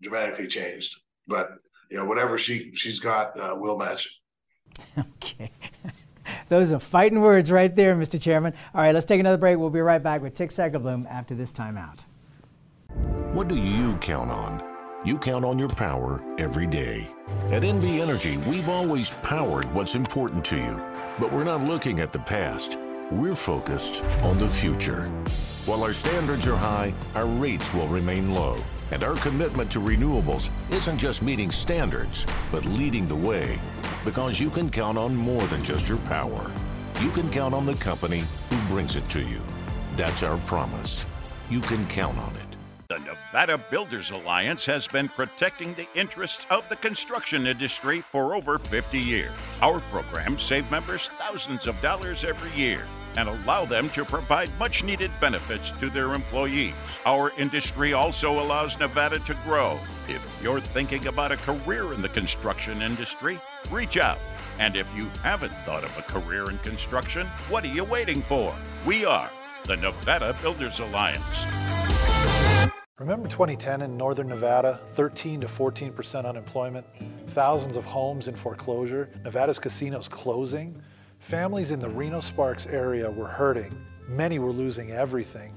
dramatically 0.00 0.46
changed. 0.46 0.98
But 1.26 1.50
you 1.90 1.98
know, 1.98 2.04
whatever 2.04 2.38
she 2.38 2.74
she's 2.74 3.00
got, 3.00 3.38
uh, 3.38 3.54
we'll 3.56 3.76
match 3.76 4.06
it. 4.06 4.12
Okay. 4.98 5.50
Those 6.48 6.72
are 6.72 6.78
fighting 6.78 7.20
words 7.20 7.52
right 7.52 7.74
there, 7.74 7.94
Mr. 7.94 8.20
Chairman. 8.20 8.52
All 8.74 8.80
right, 8.80 8.94
let's 8.94 9.06
take 9.06 9.20
another 9.20 9.36
break. 9.36 9.58
We'll 9.58 9.70
be 9.70 9.80
right 9.80 10.02
back 10.02 10.22
with 10.22 10.34
Tick 10.34 10.50
Segerblom 10.50 11.06
after 11.06 11.34
this 11.34 11.52
timeout. 11.52 12.04
What 13.32 13.48
do 13.48 13.56
you 13.56 13.96
count 13.98 14.30
on? 14.30 14.62
You 15.04 15.18
count 15.18 15.44
on 15.44 15.58
your 15.58 15.68
power 15.68 16.22
every 16.38 16.66
day. 16.66 17.06
At 17.46 17.62
NV 17.62 18.00
Energy, 18.00 18.36
we've 18.48 18.68
always 18.68 19.10
powered 19.22 19.72
what's 19.74 19.94
important 19.94 20.44
to 20.46 20.56
you, 20.56 20.82
but 21.20 21.32
we're 21.32 21.44
not 21.44 21.62
looking 21.62 22.00
at 22.00 22.12
the 22.12 22.18
past. 22.18 22.78
We're 23.10 23.36
focused 23.36 24.04
on 24.22 24.38
the 24.38 24.48
future. 24.48 25.04
While 25.66 25.84
our 25.84 25.92
standards 25.92 26.48
are 26.48 26.56
high, 26.56 26.94
our 27.14 27.26
rates 27.26 27.72
will 27.72 27.88
remain 27.88 28.34
low. 28.34 28.56
And 28.90 29.04
our 29.04 29.16
commitment 29.16 29.70
to 29.72 29.80
renewables 29.80 30.50
isn't 30.70 30.98
just 30.98 31.22
meeting 31.22 31.50
standards, 31.50 32.26
but 32.50 32.64
leading 32.64 33.06
the 33.06 33.14
way. 33.14 33.58
Because 34.08 34.40
you 34.40 34.48
can 34.48 34.70
count 34.70 34.96
on 34.96 35.14
more 35.14 35.42
than 35.48 35.62
just 35.62 35.86
your 35.86 35.98
power. 35.98 36.50
You 37.02 37.10
can 37.10 37.28
count 37.28 37.52
on 37.52 37.66
the 37.66 37.74
company 37.74 38.24
who 38.48 38.56
brings 38.68 38.96
it 38.96 39.06
to 39.10 39.20
you. 39.20 39.38
That's 39.96 40.22
our 40.22 40.38
promise. 40.46 41.04
You 41.50 41.60
can 41.60 41.86
count 41.88 42.16
on 42.16 42.34
it. 42.36 42.56
The 42.88 43.00
Nevada 43.00 43.60
Builders 43.70 44.10
Alliance 44.10 44.64
has 44.64 44.86
been 44.86 45.10
protecting 45.10 45.74
the 45.74 45.86
interests 45.94 46.46
of 46.48 46.66
the 46.70 46.76
construction 46.76 47.46
industry 47.46 48.00
for 48.00 48.34
over 48.34 48.56
50 48.56 48.98
years. 48.98 49.30
Our 49.60 49.80
programs 49.90 50.42
save 50.42 50.70
members 50.70 51.08
thousands 51.08 51.66
of 51.66 51.78
dollars 51.82 52.24
every 52.24 52.58
year 52.58 52.86
and 53.18 53.28
allow 53.28 53.64
them 53.64 53.90
to 53.90 54.04
provide 54.04 54.48
much 54.60 54.84
needed 54.84 55.10
benefits 55.20 55.72
to 55.72 55.90
their 55.90 56.14
employees. 56.14 56.72
Our 57.04 57.32
industry 57.36 57.92
also 57.92 58.40
allows 58.40 58.78
Nevada 58.78 59.18
to 59.18 59.34
grow. 59.44 59.72
If 60.06 60.40
you're 60.40 60.60
thinking 60.60 61.08
about 61.08 61.32
a 61.32 61.36
career 61.38 61.92
in 61.94 62.00
the 62.00 62.10
construction 62.10 62.80
industry, 62.80 63.40
reach 63.72 63.96
out. 63.96 64.18
And 64.60 64.76
if 64.76 64.88
you 64.96 65.06
haven't 65.24 65.52
thought 65.66 65.82
of 65.82 65.98
a 65.98 66.02
career 66.02 66.48
in 66.48 66.58
construction, 66.58 67.26
what 67.48 67.64
are 67.64 67.74
you 67.74 67.82
waiting 67.82 68.22
for? 68.22 68.54
We 68.86 69.04
are 69.04 69.28
the 69.66 69.76
Nevada 69.76 70.36
Builders 70.40 70.78
Alliance. 70.78 71.44
Remember 73.00 73.28
2010 73.28 73.82
in 73.82 73.96
northern 73.96 74.28
Nevada, 74.28 74.78
13 74.94 75.40
to 75.40 75.48
14% 75.48 76.24
unemployment, 76.24 76.86
thousands 77.28 77.76
of 77.76 77.84
homes 77.84 78.28
in 78.28 78.36
foreclosure, 78.36 79.10
Nevada's 79.24 79.58
casinos 79.58 80.06
closing? 80.06 80.80
Families 81.18 81.72
in 81.72 81.80
the 81.80 81.88
Reno 81.88 82.20
Sparks 82.20 82.66
area 82.66 83.10
were 83.10 83.26
hurting. 83.26 83.76
Many 84.06 84.38
were 84.38 84.52
losing 84.52 84.92
everything. 84.92 85.52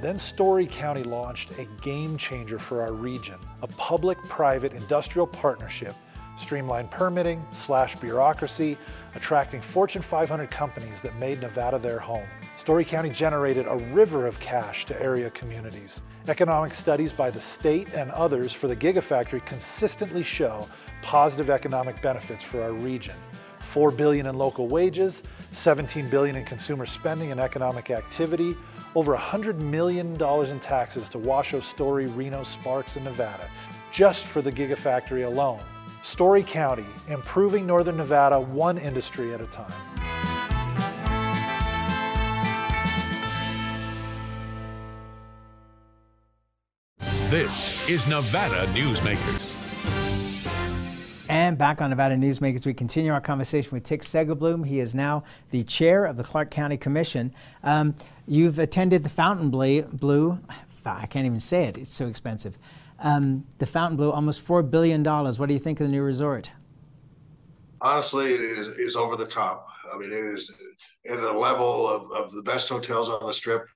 Then 0.00 0.18
Storey 0.18 0.66
County 0.66 1.02
launched 1.02 1.50
a 1.58 1.66
game 1.82 2.16
changer 2.16 2.58
for 2.58 2.82
our 2.82 2.92
region, 2.92 3.36
a 3.62 3.66
public-private 3.66 4.72
industrial 4.72 5.26
partnership, 5.26 5.96
streamlined 6.36 6.90
permitting, 6.90 7.44
slash 7.52 7.96
bureaucracy, 7.96 8.78
attracting 9.14 9.60
Fortune 9.60 10.00
500 10.00 10.50
companies 10.50 11.00
that 11.00 11.16
made 11.16 11.40
Nevada 11.40 11.78
their 11.78 11.98
home. 11.98 12.28
Storey 12.56 12.84
County 12.84 13.10
generated 13.10 13.66
a 13.66 13.76
river 13.76 14.26
of 14.26 14.38
cash 14.38 14.84
to 14.86 15.02
area 15.02 15.30
communities. 15.30 16.02
Economic 16.28 16.72
studies 16.72 17.12
by 17.12 17.30
the 17.30 17.40
state 17.40 17.92
and 17.94 18.10
others 18.12 18.52
for 18.52 18.68
the 18.68 18.76
Gigafactory 18.76 19.44
consistently 19.44 20.22
show 20.22 20.68
positive 21.02 21.50
economic 21.50 22.00
benefits 22.00 22.44
for 22.44 22.62
our 22.62 22.72
region. 22.72 23.16
4 23.60 23.90
billion 23.90 24.26
in 24.26 24.36
local 24.36 24.68
wages, 24.68 25.22
17 25.52 26.08
billion 26.08 26.36
in 26.36 26.44
consumer 26.44 26.86
spending 26.86 27.30
and 27.30 27.40
economic 27.40 27.90
activity, 27.90 28.56
over 28.94 29.12
100 29.12 29.60
million 29.60 30.16
dollars 30.16 30.50
in 30.50 30.58
taxes 30.58 31.08
to 31.10 31.18
Washoe, 31.18 31.60
Storey, 31.60 32.06
Reno, 32.06 32.42
Sparks, 32.42 32.96
and 32.96 33.04
Nevada, 33.04 33.48
just 33.92 34.24
for 34.26 34.42
the 34.42 34.50
Gigafactory 34.50 35.24
alone. 35.24 35.60
Storey 36.02 36.42
County, 36.42 36.86
improving 37.08 37.66
Northern 37.66 37.96
Nevada 37.96 38.40
one 38.40 38.78
industry 38.78 39.34
at 39.34 39.40
a 39.40 39.46
time. 39.46 39.72
This 47.28 47.88
is 47.88 48.08
Nevada 48.08 48.66
Newsmakers. 48.72 49.54
And 51.30 51.56
back 51.56 51.80
on 51.80 51.90
Nevada 51.90 52.16
Newsmakers, 52.16 52.66
we 52.66 52.74
continue 52.74 53.12
our 53.12 53.20
conversation 53.20 53.70
with 53.70 53.84
Tick 53.84 54.02
Segerblom. 54.02 54.66
He 54.66 54.80
is 54.80 54.96
now 54.96 55.22
the 55.52 55.62
chair 55.62 56.04
of 56.04 56.16
the 56.16 56.24
Clark 56.24 56.50
County 56.50 56.76
Commission. 56.76 57.32
Um, 57.62 57.94
you've 58.26 58.58
attended 58.58 59.04
the 59.04 59.10
Fontainebleau, 59.10 60.40
I 60.84 61.06
can't 61.06 61.26
even 61.26 61.38
say 61.38 61.66
it, 61.66 61.78
it's 61.78 61.94
so 61.94 62.08
expensive. 62.08 62.58
Um, 62.98 63.46
the 63.58 63.66
Fontainebleau, 63.66 64.10
almost 64.10 64.44
$4 64.44 64.68
billion. 64.68 65.04
What 65.04 65.46
do 65.46 65.52
you 65.52 65.60
think 65.60 65.78
of 65.78 65.86
the 65.86 65.92
new 65.92 66.02
resort? 66.02 66.50
Honestly, 67.80 68.34
it 68.34 68.40
is, 68.40 68.66
is 68.66 68.96
over 68.96 69.14
the 69.14 69.24
top. 69.24 69.68
I 69.94 69.98
mean, 69.98 70.10
it 70.10 70.34
is 70.34 70.52
at 71.08 71.20
a 71.20 71.30
level 71.30 71.88
of, 71.88 72.10
of 72.10 72.32
the 72.32 72.42
best 72.42 72.68
hotels 72.68 73.08
on 73.08 73.24
the 73.24 73.32
strip 73.32 73.68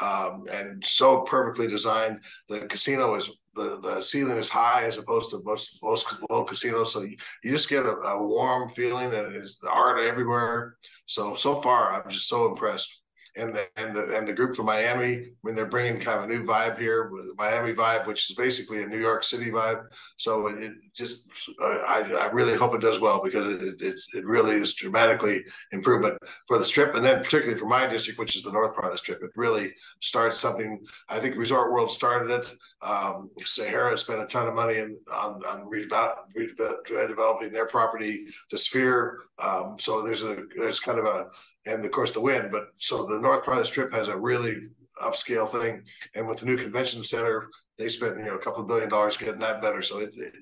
um, 0.00 0.44
and 0.50 0.84
so 0.84 1.22
perfectly 1.22 1.66
designed. 1.66 2.20
The 2.48 2.60
casino 2.60 3.14
is 3.14 3.30
the, 3.54 3.78
the 3.80 4.00
ceiling 4.00 4.36
is 4.36 4.48
high 4.48 4.84
as 4.84 4.98
opposed 4.98 5.30
to 5.30 5.42
most 5.44 5.78
most 5.82 6.06
low 6.28 6.44
casinos, 6.44 6.92
so 6.92 7.02
you, 7.02 7.16
you 7.42 7.52
just 7.52 7.68
get 7.68 7.86
a, 7.86 7.92
a 7.92 8.26
warm 8.26 8.68
feeling, 8.68 9.12
and 9.12 9.34
it's 9.34 9.58
the 9.58 9.70
art 9.70 10.00
everywhere. 10.00 10.76
So 11.06 11.34
so 11.34 11.60
far, 11.60 12.02
I'm 12.02 12.10
just 12.10 12.28
so 12.28 12.48
impressed 12.48 13.03
and 13.36 13.54
the 13.54 13.66
and 13.76 13.94
the 13.94 14.16
and 14.16 14.28
the 14.28 14.32
group 14.32 14.54
from 14.54 14.66
Miami 14.66 15.32
when 15.42 15.54
they're 15.54 15.66
bringing 15.66 16.00
kind 16.00 16.18
of 16.18 16.24
a 16.24 16.32
new 16.32 16.44
vibe 16.44 16.78
here 16.78 17.10
Miami 17.36 17.74
vibe, 17.74 18.06
which 18.06 18.30
is 18.30 18.36
basically 18.36 18.82
a 18.82 18.86
New 18.86 18.98
York 18.98 19.24
City 19.24 19.50
vibe. 19.50 19.84
So 20.16 20.46
it 20.46 20.72
just 20.94 21.24
I, 21.60 22.10
I 22.16 22.26
really 22.30 22.54
hope 22.54 22.74
it 22.74 22.80
does 22.80 23.00
well 23.00 23.20
because 23.22 23.50
it, 23.50 23.80
it 23.80 24.00
it 24.14 24.24
really 24.24 24.56
is 24.56 24.74
dramatically 24.74 25.44
improvement 25.72 26.18
for 26.46 26.58
the 26.58 26.64
strip, 26.64 26.94
and 26.94 27.04
then 27.04 27.24
particularly 27.24 27.58
for 27.58 27.66
my 27.66 27.86
district, 27.86 28.18
which 28.18 28.36
is 28.36 28.44
the 28.44 28.52
north 28.52 28.74
part 28.74 28.86
of 28.86 28.92
the 28.92 28.98
strip. 28.98 29.22
It 29.22 29.30
really 29.34 29.74
starts 30.00 30.38
something. 30.38 30.80
I 31.08 31.18
think 31.18 31.36
Resort 31.36 31.72
World 31.72 31.90
started 31.90 32.30
it. 32.30 32.54
Um, 32.82 33.30
Sahara 33.44 33.98
spent 33.98 34.22
a 34.22 34.26
ton 34.26 34.46
of 34.46 34.54
money 34.54 34.76
in, 34.76 34.96
on 35.12 35.44
on 35.44 35.68
redeveloping 35.70 37.52
their 37.52 37.66
property, 37.66 38.26
the 38.50 38.58
Sphere. 38.58 39.20
Um, 39.38 39.76
so 39.80 40.02
there's 40.02 40.22
a 40.22 40.44
there's 40.56 40.78
kind 40.80 40.98
of 41.00 41.06
a 41.06 41.26
and 41.66 41.84
of 41.84 41.90
course 41.90 42.12
the 42.12 42.20
Wynn. 42.20 42.50
But 42.50 42.68
so 42.78 43.04
the 43.04 43.20
north 43.20 43.44
part 43.44 43.56
of 43.56 43.62
the 43.62 43.66
strip 43.66 43.92
has 43.92 44.08
a 44.08 44.16
really 44.16 44.68
upscale 45.02 45.48
thing, 45.48 45.82
and 46.14 46.28
with 46.28 46.38
the 46.38 46.46
new 46.46 46.56
convention 46.56 47.04
center, 47.04 47.48
they 47.78 47.88
spent 47.88 48.18
you 48.18 48.24
know 48.24 48.36
a 48.36 48.42
couple 48.42 48.62
of 48.62 48.68
billion 48.68 48.88
dollars 48.88 49.16
getting 49.16 49.40
that 49.40 49.62
better. 49.62 49.82
So 49.82 50.00
it, 50.00 50.14
it, 50.16 50.34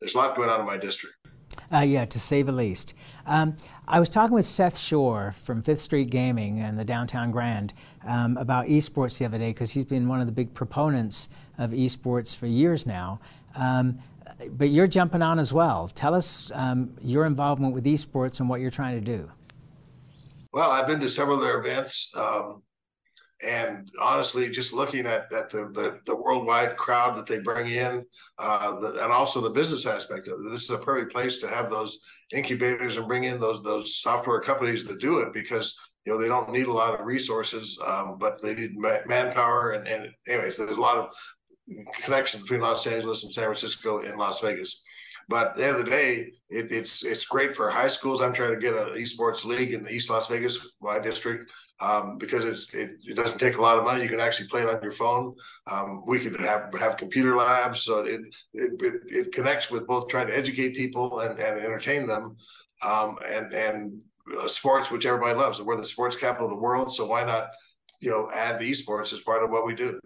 there's 0.00 0.14
a 0.14 0.18
lot 0.18 0.36
going 0.36 0.48
on 0.48 0.60
in 0.60 0.66
my 0.66 0.78
district. 0.78 1.16
Uh, 1.72 1.78
yeah, 1.78 2.04
to 2.04 2.20
say 2.20 2.42
the 2.42 2.52
least. 2.52 2.94
Um, 3.26 3.56
I 3.88 3.98
was 4.00 4.08
talking 4.08 4.34
with 4.34 4.46
Seth 4.46 4.78
Schorr 4.78 5.32
from 5.32 5.62
Fifth 5.62 5.80
Street 5.80 6.10
Gaming 6.10 6.60
and 6.60 6.78
the 6.78 6.84
Downtown 6.84 7.30
Grand 7.30 7.72
um, 8.06 8.36
about 8.36 8.66
esports 8.66 9.18
the 9.18 9.24
other 9.24 9.38
day 9.38 9.50
because 9.50 9.72
he's 9.72 9.84
been 9.84 10.08
one 10.08 10.20
of 10.20 10.26
the 10.26 10.32
big 10.32 10.54
proponents 10.54 11.28
of 11.58 11.70
esports 11.70 12.34
for 12.34 12.46
years 12.46 12.86
now. 12.86 13.20
Um, 13.56 14.00
but 14.50 14.68
you're 14.68 14.86
jumping 14.86 15.22
on 15.22 15.38
as 15.38 15.52
well. 15.52 15.88
Tell 15.88 16.14
us 16.14 16.50
um, 16.54 16.96
your 17.00 17.26
involvement 17.26 17.74
with 17.74 17.84
esports 17.84 18.40
and 18.40 18.48
what 18.48 18.60
you're 18.60 18.70
trying 18.70 19.02
to 19.02 19.16
do. 19.16 19.30
Well, 20.56 20.70
I've 20.70 20.86
been 20.86 21.00
to 21.00 21.08
several 21.10 21.36
of 21.36 21.42
their 21.42 21.60
events, 21.60 22.10
um, 22.16 22.62
and 23.46 23.90
honestly, 24.00 24.48
just 24.48 24.72
looking 24.72 25.04
at, 25.04 25.30
at 25.30 25.50
the, 25.50 25.68
the, 25.74 26.00
the 26.06 26.16
worldwide 26.16 26.78
crowd 26.78 27.14
that 27.18 27.26
they 27.26 27.40
bring 27.40 27.70
in, 27.70 28.06
uh, 28.38 28.80
the, 28.80 29.04
and 29.04 29.12
also 29.12 29.42
the 29.42 29.50
business 29.50 29.84
aspect 29.84 30.28
of 30.28 30.40
it, 30.40 30.50
this 30.50 30.62
is 30.62 30.70
a 30.70 30.82
perfect 30.82 31.12
place 31.12 31.40
to 31.40 31.46
have 31.46 31.68
those 31.68 31.98
incubators 32.32 32.96
and 32.96 33.06
bring 33.06 33.24
in 33.24 33.38
those 33.38 33.62
those 33.64 34.00
software 34.00 34.40
companies 34.40 34.86
that 34.86 34.98
do 34.98 35.18
it 35.18 35.34
because 35.34 35.78
you 36.06 36.12
know 36.14 36.18
they 36.18 36.26
don't 36.26 36.50
need 36.50 36.68
a 36.68 36.72
lot 36.72 36.98
of 36.98 37.04
resources, 37.04 37.78
um, 37.86 38.16
but 38.18 38.40
they 38.40 38.54
need 38.54 38.78
ma- 38.78 39.04
manpower. 39.04 39.72
And, 39.72 39.86
and 39.86 40.08
anyways, 40.26 40.56
there's 40.56 40.70
a 40.70 40.80
lot 40.80 40.96
of 40.96 41.14
connection 42.02 42.40
between 42.40 42.62
Los 42.62 42.86
Angeles 42.86 43.24
and 43.24 43.32
San 43.34 43.44
Francisco 43.44 43.98
and 43.98 44.16
Las 44.16 44.40
Vegas. 44.40 44.82
But 45.28 45.48
at 45.48 45.56
the 45.56 45.66
end 45.66 45.76
of 45.76 45.84
the 45.84 45.90
day, 45.90 46.32
it, 46.48 46.70
it's 46.70 47.04
it's 47.04 47.26
great 47.26 47.56
for 47.56 47.68
high 47.70 47.88
schools. 47.88 48.22
I'm 48.22 48.32
trying 48.32 48.54
to 48.54 48.60
get 48.60 48.74
an 48.74 48.90
esports 48.90 49.44
league 49.44 49.72
in 49.72 49.82
the 49.82 49.90
East 49.90 50.08
Las 50.08 50.28
Vegas, 50.28 50.74
my 50.80 51.00
district, 51.00 51.50
um, 51.80 52.16
because 52.18 52.44
it, 52.72 52.90
it, 53.04 53.16
doesn't 53.16 53.38
take 53.38 53.56
a 53.56 53.60
lot 53.60 53.76
of 53.76 53.84
money. 53.84 54.02
You 54.02 54.08
can 54.08 54.20
actually 54.20 54.48
play 54.48 54.62
it 54.62 54.68
on 54.68 54.80
your 54.82 54.92
phone. 54.92 55.34
Um, 55.70 56.04
we 56.06 56.20
could 56.20 56.38
have 56.40 56.72
have 56.78 56.96
computer 56.96 57.34
labs, 57.34 57.82
so 57.82 58.04
it, 58.04 58.20
it 58.54 58.80
it, 58.80 58.94
it 59.08 59.32
connects 59.32 59.70
with 59.70 59.86
both 59.88 60.08
trying 60.08 60.28
to 60.28 60.36
educate 60.36 60.76
people 60.76 61.18
and, 61.20 61.38
and 61.40 61.58
entertain 61.58 62.06
them, 62.06 62.36
um, 62.82 63.18
and 63.26 63.52
and 63.52 63.98
uh, 64.40 64.46
sports, 64.46 64.92
which 64.92 65.06
everybody 65.06 65.36
loves. 65.36 65.60
We're 65.60 65.76
the 65.76 65.84
sports 65.84 66.14
capital 66.14 66.46
of 66.46 66.50
the 66.50 66.62
world, 66.62 66.92
so 66.92 67.06
why 67.06 67.24
not, 67.24 67.48
you 68.00 68.10
know, 68.10 68.30
add 68.32 68.60
esports 68.60 69.12
as 69.12 69.20
part 69.20 69.42
of 69.42 69.50
what 69.50 69.66
we 69.66 69.74
do. 69.74 69.98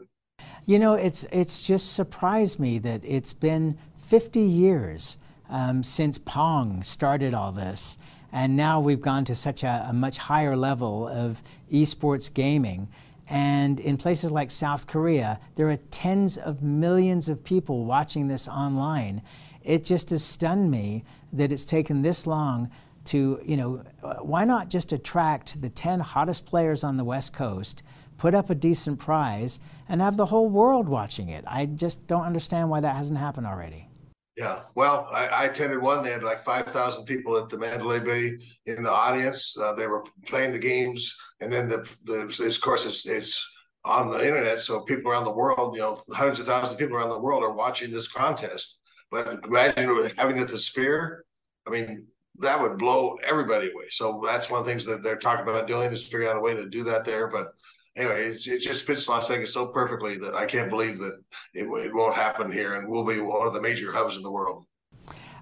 You 0.67 0.79
know, 0.79 0.95
it's 0.95 1.25
it's 1.33 1.67
just 1.67 1.93
surprised 1.93 2.59
me 2.59 2.79
that 2.81 3.03
it's 3.05 3.33
been 3.33 3.79
50 4.01 4.41
years 4.41 5.19
um, 5.49 5.83
since 5.83 6.19
Pong 6.19 6.83
started 6.83 7.35
all 7.35 7.53
this, 7.53 7.99
and 8.33 8.57
now 8.57 8.81
we've 8.81 9.01
gone 9.01 9.25
to 9.27 9.35
such 9.35 9.63
a, 9.63 9.87
a 9.89 9.93
much 9.93 10.19
higher 10.19 10.57
level 10.57 11.07
of 11.09 11.43
esports 11.71 12.33
gaming. 12.33 12.89
And 13.29 13.79
in 13.79 13.97
places 13.97 14.31
like 14.31 14.51
South 14.51 14.87
Korea, 14.87 15.39
there 15.55 15.71
are 15.71 15.77
tens 15.91 16.37
of 16.37 16.63
millions 16.63 17.29
of 17.29 17.45
people 17.45 17.85
watching 17.85 18.29
this 18.29 18.49
online. 18.49 19.23
It 19.63 19.85
just 19.85 20.11
has 20.11 20.25
stunned 20.25 20.71
me 20.71 21.05
that 21.33 21.53
it's 21.53 21.65
taken 21.65 22.03
this 22.03 22.27
long 22.27 22.71
to, 23.07 23.41
you 23.45 23.57
know, 23.57 23.85
why 24.21 24.45
not 24.45 24.69
just 24.69 24.93
attract 24.93 25.61
the 25.63 25.71
10 25.71 26.01
hottest 26.01 26.47
players 26.47 26.83
on 26.83 26.97
the 26.97 27.05
West 27.05 27.33
Coast, 27.33 27.83
put 28.19 28.35
up 28.35 28.51
a 28.51 28.55
decent 28.55 28.99
prize, 28.99 29.61
and 29.89 30.01
have 30.01 30.17
the 30.17 30.27
whole 30.27 30.49
world 30.49 30.89
watching 30.89 31.29
it? 31.29 31.45
I 31.47 31.67
just 31.67 32.07
don't 32.07 32.25
understand 32.25 32.69
why 32.69 32.81
that 32.81 32.97
hasn't 32.97 33.19
happened 33.19 33.47
already. 33.47 33.90
Yeah, 34.37 34.61
well, 34.75 35.09
I, 35.13 35.27
I, 35.27 35.45
attended 35.45 35.83
one. 35.83 36.03
They 36.03 36.13
had 36.13 36.23
like 36.23 36.43
five 36.43 36.67
thousand 36.67 37.05
people 37.05 37.37
at 37.37 37.49
the 37.49 37.59
Mandalay 37.59 37.99
Bay 37.99 38.39
in 38.65 38.83
the 38.83 38.91
audience. 38.91 39.57
Uh, 39.61 39.75
they 39.75 39.87
were 39.87 40.05
playing 40.27 40.53
the 40.53 40.59
games, 40.59 41.15
and 41.41 41.53
then 41.53 41.69
the 41.69 41.87
the 42.05 42.21
of 42.23 42.61
course 42.61 42.87
it's, 42.87 43.07
it's 43.07 43.45
on 43.85 44.11
the 44.11 44.25
internet. 44.25 44.61
So 44.61 44.83
people 44.83 45.11
around 45.11 45.25
the 45.25 45.31
world, 45.31 45.75
you 45.75 45.81
know, 45.81 46.03
hundreds 46.13 46.41
of 46.41 46.47
thousands 46.47 46.73
of 46.73 46.79
people 46.79 46.97
around 46.97 47.11
the 47.11 47.19
world 47.19 47.43
are 47.43 47.53
watching 47.53 47.91
this 47.91 48.11
contest. 48.11 48.79
But 49.11 49.45
imagine 49.45 50.11
having 50.17 50.39
it 50.39 50.49
the 50.49 50.59
sphere. 50.59 51.25
I 51.67 51.71
mean, 51.71 52.07
that 52.39 52.61
would 52.61 52.79
blow 52.79 53.17
everybody 53.23 53.71
away. 53.71 53.87
So 53.91 54.23
that's 54.25 54.49
one 54.49 54.61
of 54.61 54.67
the 54.67 54.73
things 54.73 54.85
that 54.87 55.03
they're 55.03 55.17
talking 55.17 55.47
about 55.47 55.67
doing 55.67 55.93
is 55.93 56.05
figuring 56.05 56.29
out 56.29 56.37
a 56.37 56.41
way 56.41 56.55
to 56.55 56.69
do 56.69 56.85
that 56.85 57.05
there. 57.05 57.27
But 57.27 57.49
anyway, 57.97 58.29
it, 58.29 58.39
just 58.39 58.87
fits 58.87 59.09
Las 59.09 59.29
Vegas 59.29 59.53
so 59.53 59.69
perfectly 59.69 60.17
that 60.19 60.35
I 60.35 60.47
can't 60.47 60.71
believe 60.71 60.99
that 60.99 61.21
it, 61.55 61.67
it 61.67 61.95
won't 61.95 62.15
happen 62.15 62.51
here, 62.51 62.75
and 62.75 62.89
we'll 62.89 63.05
be 63.05 63.21
one 63.21 63.47
of 63.47 63.53
the 63.53 63.61
major 63.61 63.93
hubs 63.93 64.17
in 64.17 64.23
the 64.23 64.31
world. 64.31 64.67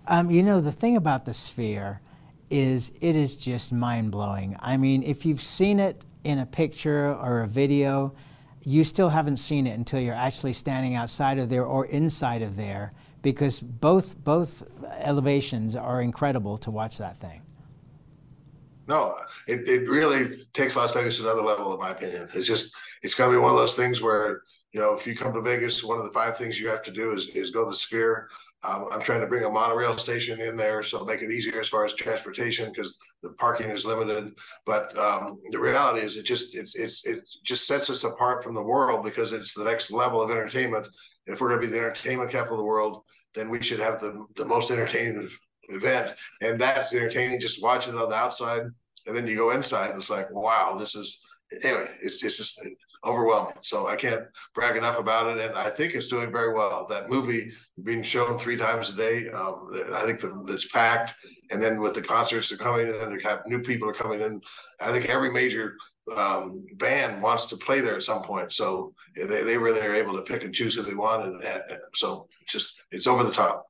Um, 0.07 0.31
you 0.31 0.43
know, 0.43 0.61
the 0.61 0.73
thing 0.73 0.97
about 0.97 1.25
the 1.25 1.35
sphere 1.35 2.01
is 2.51 2.93
it 3.01 3.15
is 3.15 3.37
just 3.37 3.73
mind 3.73 4.11
blowing. 4.11 4.57
I 4.61 4.77
mean, 4.77 5.03
if 5.03 5.27
you've 5.27 5.43
seen 5.43 5.79
it 5.79 6.05
in 6.25 6.39
a 6.39 6.47
picture 6.47 7.15
or 7.15 7.43
a 7.43 7.47
video, 7.47 8.15
you 8.65 8.85
still 8.85 9.11
haven't 9.11 9.37
seen 9.37 9.67
it 9.67 9.77
until 9.77 10.01
you're 10.01 10.15
actually 10.15 10.55
standing 10.55 10.95
outside 10.95 11.39
of 11.39 11.49
there 11.49 11.65
or 11.65 11.87
inside 11.87 12.43
of 12.43 12.57
there 12.57 12.93
because 13.23 13.61
both 13.61 14.17
both 14.23 14.63
elevations 14.99 15.77
are 15.77 16.01
incredible 16.01 16.57
to 16.59 16.71
watch 16.71 16.99
that 16.99 17.19
thing. 17.19 17.43
No, 18.89 19.17
it, 19.47 19.69
it 19.69 19.89
really 19.89 20.47
takes 20.55 20.75
Las 20.75 20.95
Vegas 20.95 21.19
to 21.19 21.25
another 21.25 21.43
level, 21.43 21.75
in 21.75 21.79
my 21.79 21.91
opinion. 21.91 22.27
It's 22.35 22.47
just 22.47 22.75
it's 23.03 23.15
going 23.15 23.31
to 23.31 23.37
be 23.37 23.41
one 23.41 23.51
of 23.51 23.59
those 23.59 23.77
things 23.77 24.01
where 24.01 24.41
you 24.73 24.81
know 24.81 24.95
if 24.95 25.07
you 25.07 25.15
come 25.15 25.35
to 25.35 25.43
Vegas, 25.43 25.85
one 25.85 25.99
of 25.99 26.05
the 26.05 26.11
five 26.11 26.39
things 26.39 26.59
you 26.59 26.69
have 26.69 26.83
to 26.85 26.91
do 26.91 27.13
is 27.13 27.29
is 27.29 27.51
go 27.51 27.65
to 27.65 27.71
the 27.71 27.77
Sphere. 27.77 28.29
Um, 28.65 28.89
I'm 28.91 29.03
trying 29.03 29.21
to 29.21 29.27
bring 29.27 29.45
a 29.45 29.51
monorail 29.51 29.97
station 29.99 30.41
in 30.41 30.57
there, 30.57 30.83
so 30.83 31.05
make 31.05 31.23
it 31.23 31.31
easier 31.31 31.61
as 31.61 31.69
far 31.69 31.85
as 31.85 31.95
transportation 31.95 32.71
because 32.71 32.99
the 33.23 33.31
parking 33.35 33.69
is 33.69 33.85
limited. 33.85 34.33
But 34.65 34.99
um, 34.99 35.39
the 35.51 35.61
reality 35.61 36.05
is, 36.05 36.17
it 36.17 36.25
just 36.25 36.57
it's 36.57 36.75
it's 36.75 37.05
it 37.05 37.21
just 37.45 37.67
sets 37.67 37.91
us 37.91 38.05
apart 38.05 38.43
from 38.43 38.55
the 38.55 38.63
world 38.63 39.05
because 39.05 39.35
it's 39.35 39.53
the 39.53 39.65
next 39.65 39.93
level 39.93 40.23
of 40.23 40.31
entertainment. 40.31 40.89
If 41.27 41.43
we're 41.43 41.51
going 41.51 41.61
to 41.61 41.67
be 41.67 41.73
the 41.73 41.79
entertainment 41.79 42.31
capital 42.31 42.55
of 42.55 42.61
the 42.61 42.65
world, 42.65 43.03
then 43.35 43.51
we 43.51 43.63
should 43.63 43.81
have 43.81 44.01
the 44.01 44.25
the 44.35 44.47
most 44.47 44.71
entertaining 44.71 45.29
event, 45.69 46.15
and 46.41 46.61
that's 46.61 46.95
entertaining. 46.95 47.41
Just 47.41 47.63
watching 47.63 47.95
it 47.95 48.01
on 48.01 48.11
the 48.11 48.17
outside, 48.17 48.63
and 49.07 49.17
then 49.17 49.27
you 49.27 49.37
go 49.37 49.51
inside, 49.51 49.91
and 49.91 49.99
it's 49.99 50.11
like, 50.11 50.31
wow, 50.31 50.77
this 50.79 50.95
is 50.95 51.21
anyway. 51.63 51.91
It's, 52.03 52.23
it's 52.23 52.37
just 52.37 52.61
overwhelming. 53.05 53.55
So 53.63 53.87
I 53.87 53.97
can't 53.97 54.25
brag 54.55 54.77
enough 54.77 54.99
about 54.99 55.37
it, 55.37 55.49
and 55.49 55.57
I 55.57 55.71
think 55.71 55.95
it's 55.95 56.09
doing 56.09 56.33
very 56.33 56.53
well. 56.53 56.85
That 56.89 57.09
movie 57.09 57.53
being 57.85 58.03
shown 58.03 58.39
three 58.39 58.57
times 58.57 58.91
a 58.91 58.97
day, 58.97 59.29
um, 59.31 59.71
I 59.95 60.05
think 60.05 60.21
the, 60.21 60.45
it's 60.49 60.69
packed. 60.69 61.15
And 61.51 61.63
then 61.63 61.81
with 61.81 61.95
the 61.95 62.03
concerts 62.03 62.51
are 62.53 62.57
coming, 62.57 62.89
and 62.89 63.19
they 63.19 63.23
have 63.23 63.47
new 63.47 63.61
people 63.61 63.89
are 63.89 63.95
coming 63.95 64.21
in. 64.21 64.41
I 64.81 64.93
think 64.93 65.07
every 65.07 65.33
major 65.33 65.77
um, 66.17 66.67
band 66.75 67.23
wants 67.23 67.47
to 67.47 67.57
play 67.57 67.81
there 67.81 67.95
at 67.95 68.03
some 68.03 68.23
point. 68.23 68.53
So 68.53 68.95
they, 69.17 69.43
they 69.45 69.57
really 69.57 69.81
are 69.81 69.95
able 69.95 70.15
to 70.15 70.23
pick 70.23 70.45
and 70.45 70.55
choose 70.55 70.75
who 70.75 70.83
they 70.83 70.95
want, 70.95 71.25
and, 71.25 71.43
and 71.43 71.81
so 71.95 72.29
just 72.49 72.75
it's 72.91 73.07
over 73.07 73.23
the 73.23 73.33
top. 73.33 73.68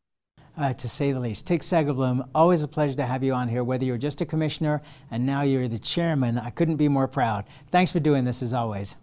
Uh, 0.58 0.72
to 0.74 0.88
say 0.88 1.12
the 1.12 1.20
least. 1.20 1.46
Tick 1.46 1.60
Segerblom, 1.60 2.28
always 2.34 2.64
a 2.64 2.68
pleasure 2.68 2.96
to 2.96 3.06
have 3.06 3.22
you 3.22 3.32
on 3.32 3.46
here, 3.46 3.62
whether 3.62 3.84
you're 3.84 3.96
just 3.96 4.20
a 4.20 4.26
commissioner 4.26 4.82
and 5.08 5.24
now 5.24 5.42
you're 5.42 5.68
the 5.68 5.78
chairman. 5.78 6.36
I 6.36 6.50
couldn't 6.50 6.76
be 6.76 6.88
more 6.88 7.06
proud. 7.06 7.44
Thanks 7.70 7.92
for 7.92 8.00
doing 8.00 8.24
this 8.24 8.42
as 8.42 8.52
always. 8.52 8.96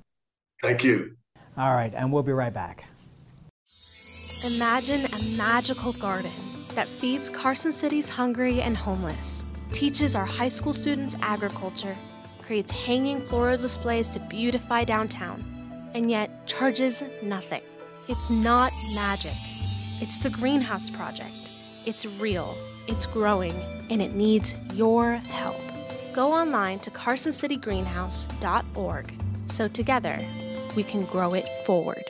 Thank 0.62 0.84
you. 0.84 1.16
All 1.58 1.74
right, 1.74 1.94
and 1.96 2.12
we'll 2.12 2.24
be 2.24 2.34
right 2.34 2.54
back. 2.54 2.84
Imagine 4.58 5.00
a 5.06 5.38
magical 5.38 5.94
garden 5.94 6.32
that 6.74 6.88
feeds 6.88 7.30
Carson 7.30 7.72
City's 7.72 8.10
hungry 8.10 8.62
and 8.62 8.76
homeless, 8.76 9.46
teaches 9.72 10.14
our 10.14 10.26
high 10.26 10.50
school 10.50 10.74
students 10.74 11.16
agriculture, 11.22 11.96
creates 12.42 12.70
hanging 12.72 13.22
floral 13.22 13.58
displays 13.58 14.10
to 14.10 14.20
beautify 14.20 14.84
downtown, 14.84 15.42
and 15.94 16.12
yet 16.12 16.46
charges 16.48 17.02
nothing. 17.24 17.62
It's 18.10 18.30
not 18.30 18.74
magic. 18.94 19.32
It's 20.02 20.18
the 20.18 20.30
Greenhouse 20.30 20.90
Project. 20.90 21.45
It's 21.86 22.06
real, 22.20 22.56
it's 22.88 23.06
growing, 23.06 23.54
and 23.92 24.02
it 24.02 24.16
needs 24.16 24.56
your 24.74 25.16
help. 25.16 25.62
Go 26.14 26.32
online 26.32 26.80
to 26.80 26.90
carsoncitygreenhouse.org 26.90 29.14
so 29.48 29.68
together 29.68 30.26
we 30.76 30.84
can 30.84 31.06
grow 31.06 31.36
it 31.36 31.46
forward. 31.66 32.10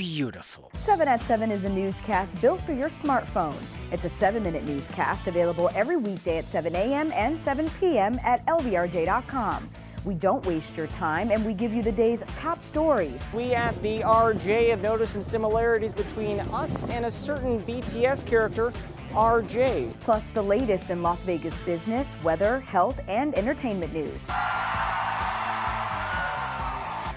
beautiful. 0.00 0.70
7 0.78 1.06
at 1.06 1.20
7 1.20 1.50
is 1.50 1.66
a 1.66 1.68
newscast 1.68 2.40
built 2.40 2.58
for 2.62 2.72
your 2.72 2.88
smartphone. 2.88 3.60
It's 3.92 4.06
a 4.06 4.08
seven 4.08 4.42
minute 4.42 4.64
newscast 4.64 5.26
available 5.26 5.68
every 5.74 5.98
weekday 5.98 6.38
at 6.38 6.46
7 6.46 6.74
a.m. 6.74 7.12
and 7.12 7.38
7 7.38 7.68
p.m. 7.78 8.18
at 8.24 8.44
lvrj.com. 8.46 9.68
We 10.06 10.14
don't 10.14 10.46
waste 10.46 10.74
your 10.74 10.86
time 10.86 11.30
and 11.30 11.44
we 11.44 11.52
give 11.52 11.74
you 11.74 11.82
the 11.82 11.92
day's 11.92 12.22
top 12.34 12.62
stories. 12.62 13.28
We 13.34 13.52
at 13.52 13.76
the 13.82 14.00
RJ 14.00 14.70
have 14.70 14.80
noticed 14.80 15.12
some 15.12 15.22
similarities 15.22 15.92
between 15.92 16.40
us 16.40 16.84
and 16.84 17.04
a 17.04 17.10
certain 17.10 17.60
BTS 17.60 18.24
character, 18.24 18.72
RJ. 19.10 19.92
Plus 20.00 20.30
the 20.30 20.40
latest 20.40 20.88
in 20.88 21.02
Las 21.02 21.24
Vegas 21.24 21.58
business, 21.64 22.16
weather, 22.22 22.60
health, 22.60 22.98
and 23.06 23.34
entertainment 23.34 23.92
news. 23.92 24.26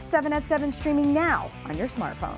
7 0.03 0.33
at 0.33 0.45
7 0.45 0.69
streaming 0.69 1.13
now 1.13 1.49
on 1.65 1.77
your 1.77 1.87
smartphone. 1.87 2.37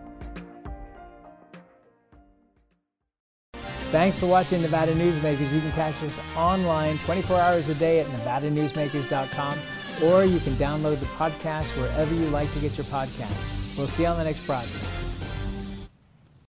Thanks 3.91 4.17
for 4.17 4.25
watching 4.25 4.61
Nevada 4.61 4.93
Newsmakers. 4.95 5.53
You 5.53 5.59
can 5.59 5.71
catch 5.73 6.01
us 6.03 6.17
online 6.37 6.97
24 6.99 7.37
hours 7.37 7.67
a 7.67 7.75
day 7.75 7.99
at 7.99 8.07
nevadanewsmakers.com 8.07 9.59
or 10.05 10.23
you 10.23 10.39
can 10.39 10.53
download 10.53 10.99
the 11.01 11.05
podcast 11.07 11.77
wherever 11.77 12.15
you 12.15 12.25
like 12.27 12.51
to 12.53 12.59
get 12.59 12.77
your 12.77 12.85
podcast. 12.85 13.77
We'll 13.77 13.87
see 13.87 14.03
you 14.03 14.09
on 14.09 14.17
the 14.17 14.23
next 14.23 14.45
broadcast. 14.45 15.00